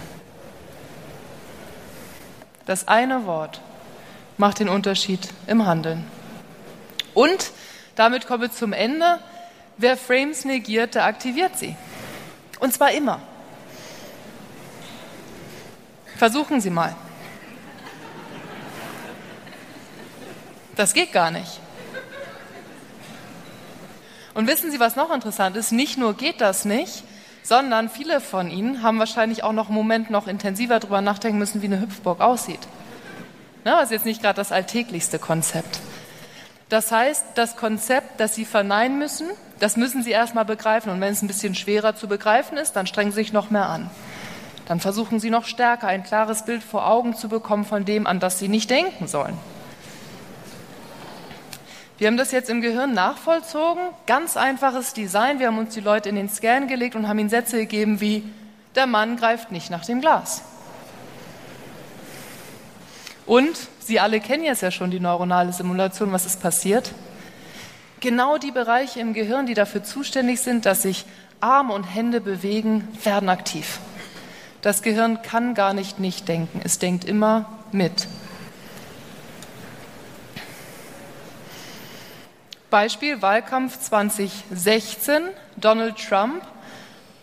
[2.67, 3.61] Das eine Wort
[4.37, 6.05] macht den Unterschied im Handeln.
[7.15, 7.51] Und
[7.97, 9.19] damit kommen wir zum Ende.
[9.77, 11.75] Wer Frames negiert, der aktiviert sie.
[12.61, 13.21] Und zwar immer.
[16.17, 16.95] Versuchen Sie mal.
[20.81, 21.61] Das geht gar nicht.
[24.33, 25.73] Und wissen Sie, was noch interessant ist?
[25.73, 27.05] Nicht nur geht das nicht,
[27.43, 31.61] sondern viele von Ihnen haben wahrscheinlich auch noch einen Moment noch intensiver darüber nachdenken müssen,
[31.61, 32.61] wie eine Hüpfburg aussieht.
[33.63, 35.81] Na, das ist jetzt nicht gerade das alltäglichste Konzept.
[36.71, 39.29] Das heißt, das Konzept, das Sie verneinen müssen,
[39.59, 40.91] das müssen Sie erstmal begreifen.
[40.91, 43.69] Und wenn es ein bisschen schwerer zu begreifen ist, dann strengen Sie sich noch mehr
[43.69, 43.91] an.
[44.65, 48.19] Dann versuchen Sie noch stärker ein klares Bild vor Augen zu bekommen von dem, an
[48.19, 49.37] das Sie nicht denken sollen.
[52.01, 53.83] Wir haben das jetzt im Gehirn nachvollzogen.
[54.07, 55.39] Ganz einfaches Design.
[55.39, 58.25] Wir haben uns die Leute in den Scan gelegt und haben ihnen Sätze gegeben wie,
[58.75, 60.41] der Mann greift nicht nach dem Glas.
[63.27, 66.11] Und Sie alle kennen jetzt ja schon die neuronale Simulation.
[66.11, 66.93] Was ist passiert?
[68.01, 71.05] Genau die Bereiche im Gehirn, die dafür zuständig sind, dass sich
[71.41, 73.79] Arme und Hände bewegen, werden aktiv.
[74.63, 76.63] Das Gehirn kann gar nicht nicht denken.
[76.65, 78.09] Es denkt immer mit.
[82.71, 85.23] Beispiel Wahlkampf 2016.
[85.57, 86.43] Donald Trump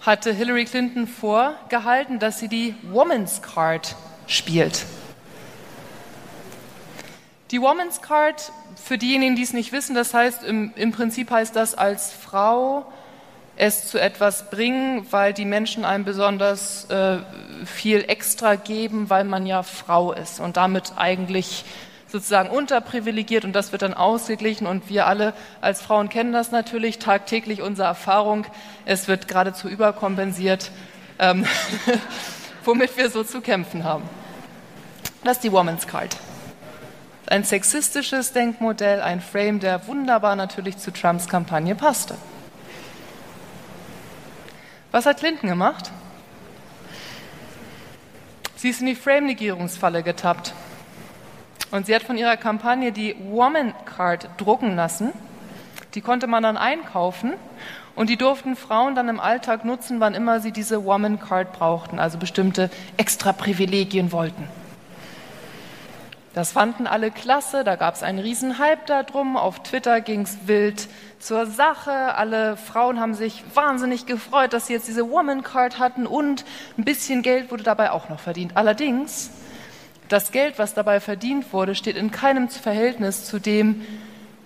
[0.01, 3.95] hatte Hillary Clinton vorgehalten, dass sie die Woman's Card
[4.27, 4.85] spielt.
[7.51, 11.55] Die Woman's Card, für diejenigen, die es nicht wissen, das heißt, im, im Prinzip heißt
[11.55, 12.85] das als Frau
[13.57, 17.17] es zu etwas bringen, weil die Menschen einem besonders äh,
[17.65, 21.65] viel extra geben, weil man ja Frau ist und damit eigentlich
[22.07, 26.99] sozusagen unterprivilegiert und das wird dann ausgeglichen und wir alle als Frauen kennen das natürlich
[26.99, 28.45] tagtäglich unsere Erfahrung.
[28.85, 30.71] Es wird geradezu überkompensiert,
[31.19, 31.45] ähm,
[32.63, 34.03] womit wir so zu kämpfen haben.
[35.23, 36.15] Das ist die Woman's Card.
[37.25, 42.15] Ein sexistisches Denkmodell, ein Frame, der wunderbar natürlich zu Trumps Kampagne passte.
[44.91, 45.91] Was hat Clinton gemacht?
[48.55, 50.53] Sie ist in die Frame-Negierungsfalle getappt.
[51.71, 55.11] Und sie hat von ihrer Kampagne die Woman Card drucken lassen.
[55.95, 57.33] Die konnte man dann einkaufen
[57.95, 61.99] und die durften Frauen dann im Alltag nutzen, wann immer sie diese Woman Card brauchten,
[61.99, 64.47] also bestimmte extra Privilegien wollten.
[66.35, 70.37] Das fanden alle klasse, da gab es einen riesen Hype darum, auf Twitter ging es
[70.45, 70.87] wild
[71.17, 76.05] zur Sache, alle Frauen haben sich wahnsinnig gefreut, dass sie jetzt diese Woman Card hatten
[76.05, 76.45] und
[76.77, 78.51] ein bisschen Geld wurde dabei auch noch verdient.
[78.55, 79.31] Allerdings
[80.09, 83.81] das Geld, was dabei verdient wurde, steht in keinem Verhältnis zu dem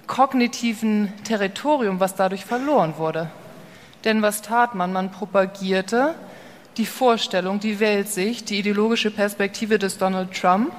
[0.07, 3.29] kognitiven Territorium, was dadurch verloren wurde.
[4.03, 4.91] Denn was tat man?
[4.91, 6.15] Man propagierte
[6.77, 10.73] die Vorstellung, die Weltsicht, die ideologische Perspektive des Donald Trump,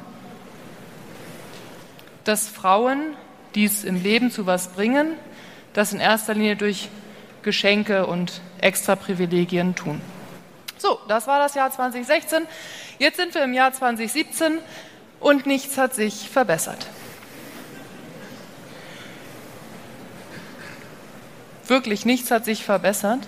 [2.24, 3.14] dass Frauen,
[3.54, 5.14] die es im Leben zu was bringen,
[5.72, 6.88] das in erster Linie durch
[7.42, 10.00] Geschenke und Extraprivilegien tun.
[10.82, 12.44] So, das war das Jahr 2016.
[12.98, 14.58] Jetzt sind wir im Jahr 2017
[15.20, 16.88] und nichts hat sich verbessert.
[21.68, 23.20] Wirklich nichts hat sich verbessert.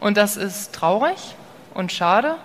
[0.00, 1.36] Und das ist traurig
[1.74, 2.38] und schade.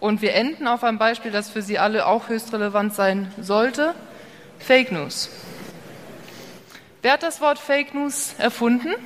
[0.00, 3.94] Und wir enden auf einem Beispiel, das für Sie alle auch höchst relevant sein sollte.
[4.58, 5.30] Fake News.
[7.02, 8.96] Wer hat das Wort Fake News erfunden?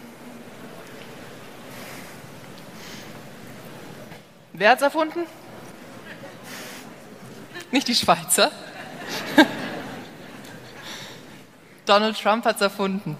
[4.56, 5.26] Wer hat es erfunden?
[7.72, 8.52] Nicht die Schweizer.
[11.86, 13.16] Donald Trump hat es erfunden.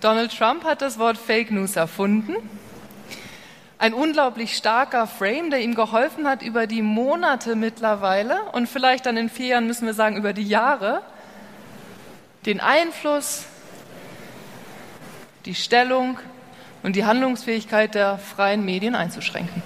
[0.00, 2.36] Donald Trump hat das Wort Fake News erfunden.
[3.78, 9.16] Ein unglaublich starker Frame, der ihm geholfen hat, über die Monate mittlerweile und vielleicht dann
[9.16, 11.02] in vier Jahren müssen wir sagen, über die Jahre,
[12.46, 13.46] den Einfluss,
[15.44, 16.20] die Stellung
[16.84, 19.60] und die Handlungsfähigkeit der freien Medien einzuschränken.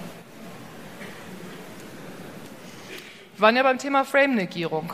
[3.32, 4.93] Wir waren ja beim Thema Frame-Negierung.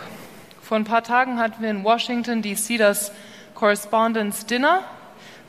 [0.64, 3.12] Vor ein paar Tagen hatten wir in Washington DC das
[3.54, 4.84] Correspondence Dinner,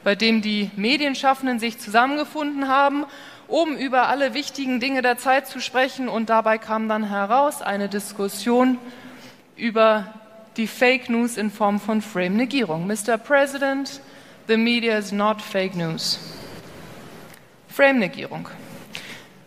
[0.04, 3.06] bei dem die Medienschaffenden sich zusammengefunden haben,
[3.48, 6.10] um über alle wichtigen Dinge der Zeit zu sprechen.
[6.10, 8.76] Und dabei kam dann heraus eine Diskussion
[9.56, 10.12] über
[10.58, 12.86] die Fake News in Form von Frame-Negierung.
[12.86, 13.16] Mr.
[13.16, 14.02] President,
[14.46, 16.20] the media is not fake news.
[17.68, 18.46] Frame-Negierung.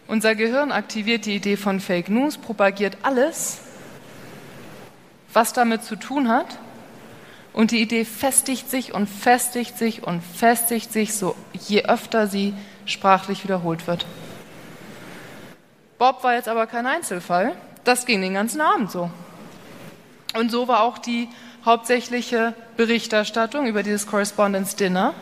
[0.07, 3.59] Unser Gehirn aktiviert die Idee von Fake News, propagiert alles,
[5.31, 6.57] was damit zu tun hat.
[7.53, 12.53] Und die Idee festigt sich und festigt sich und festigt sich, so je öfter sie
[12.85, 14.05] sprachlich wiederholt wird.
[15.99, 17.55] Bob war jetzt aber kein Einzelfall.
[17.83, 19.09] Das ging den ganzen Abend so.
[20.37, 21.29] Und so war auch die
[21.63, 25.13] hauptsächliche Berichterstattung über dieses Correspondence Dinner.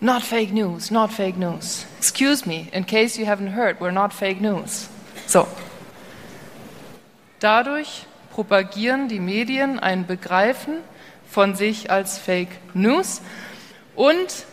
[0.00, 1.86] Not fake news, not fake news.
[1.98, 4.88] Excuse me, in case you haven't heard, we're not fake news.
[5.26, 5.46] So.
[7.40, 10.78] Dadurch propagieren die Medien ein Begreifen
[11.30, 13.22] von sich als Fake News.
[13.94, 14.44] Und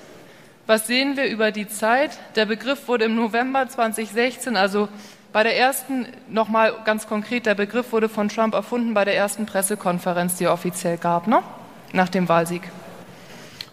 [0.65, 2.11] was sehen wir über die Zeit?
[2.35, 4.87] Der Begriff wurde im November 2016, also
[5.33, 9.45] bei der ersten, nochmal ganz konkret, der Begriff wurde von Trump erfunden bei der ersten
[9.45, 11.43] Pressekonferenz, die er offiziell gab, ne?
[11.91, 12.61] nach dem Wahlsieg.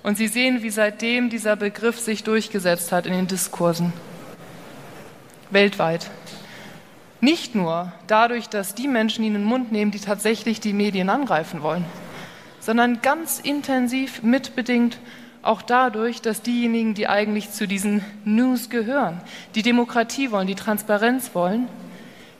[0.02, 3.92] Und Sie sehen, wie seitdem dieser Begriff sich durchgesetzt hat in den Diskursen.
[5.50, 6.10] Weltweit.
[7.20, 11.10] Nicht nur dadurch, dass die Menschen ihn in den Mund nehmen, die tatsächlich die Medien
[11.10, 11.84] angreifen wollen,
[12.60, 14.98] sondern ganz intensiv mitbedingt
[15.42, 19.20] auch dadurch, dass diejenigen, die eigentlich zu diesen News gehören,
[19.54, 21.68] die Demokratie wollen, die Transparenz wollen,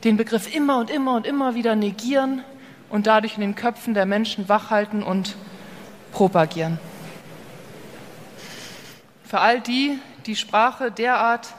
[0.03, 2.43] den Begriff immer und immer und immer wieder negieren
[2.89, 5.35] und dadurch in den Köpfen der Menschen wachhalten und
[6.11, 6.79] propagieren.
[9.31, 11.53] Für all die, die Sprache derart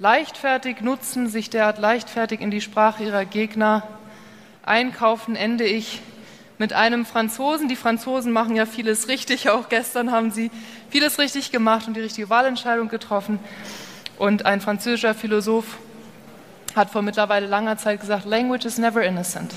[0.00, 3.84] leichtfertig nutzen, sich derart leichtfertig in die Sprache ihrer Gegner
[4.64, 6.02] einkaufen, ende ich
[6.58, 7.68] mit einem Franzosen.
[7.68, 9.48] Die Franzosen machen ja vieles richtig.
[9.48, 10.50] Auch gestern haben sie
[10.90, 13.38] vieles richtig gemacht und die richtige Wahlentscheidung getroffen.
[14.18, 15.78] Und ein französischer Philosoph
[16.74, 19.54] hat vor mittlerweile langer Zeit gesagt, Language is never innocent.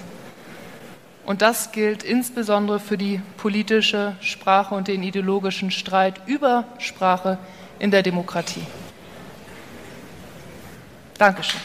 [1.29, 7.37] Und das gilt insbesondere für die politische Sprache und den ideologischen Streit über Sprache
[7.77, 8.63] in der Demokratie.
[11.19, 11.61] Dankeschön.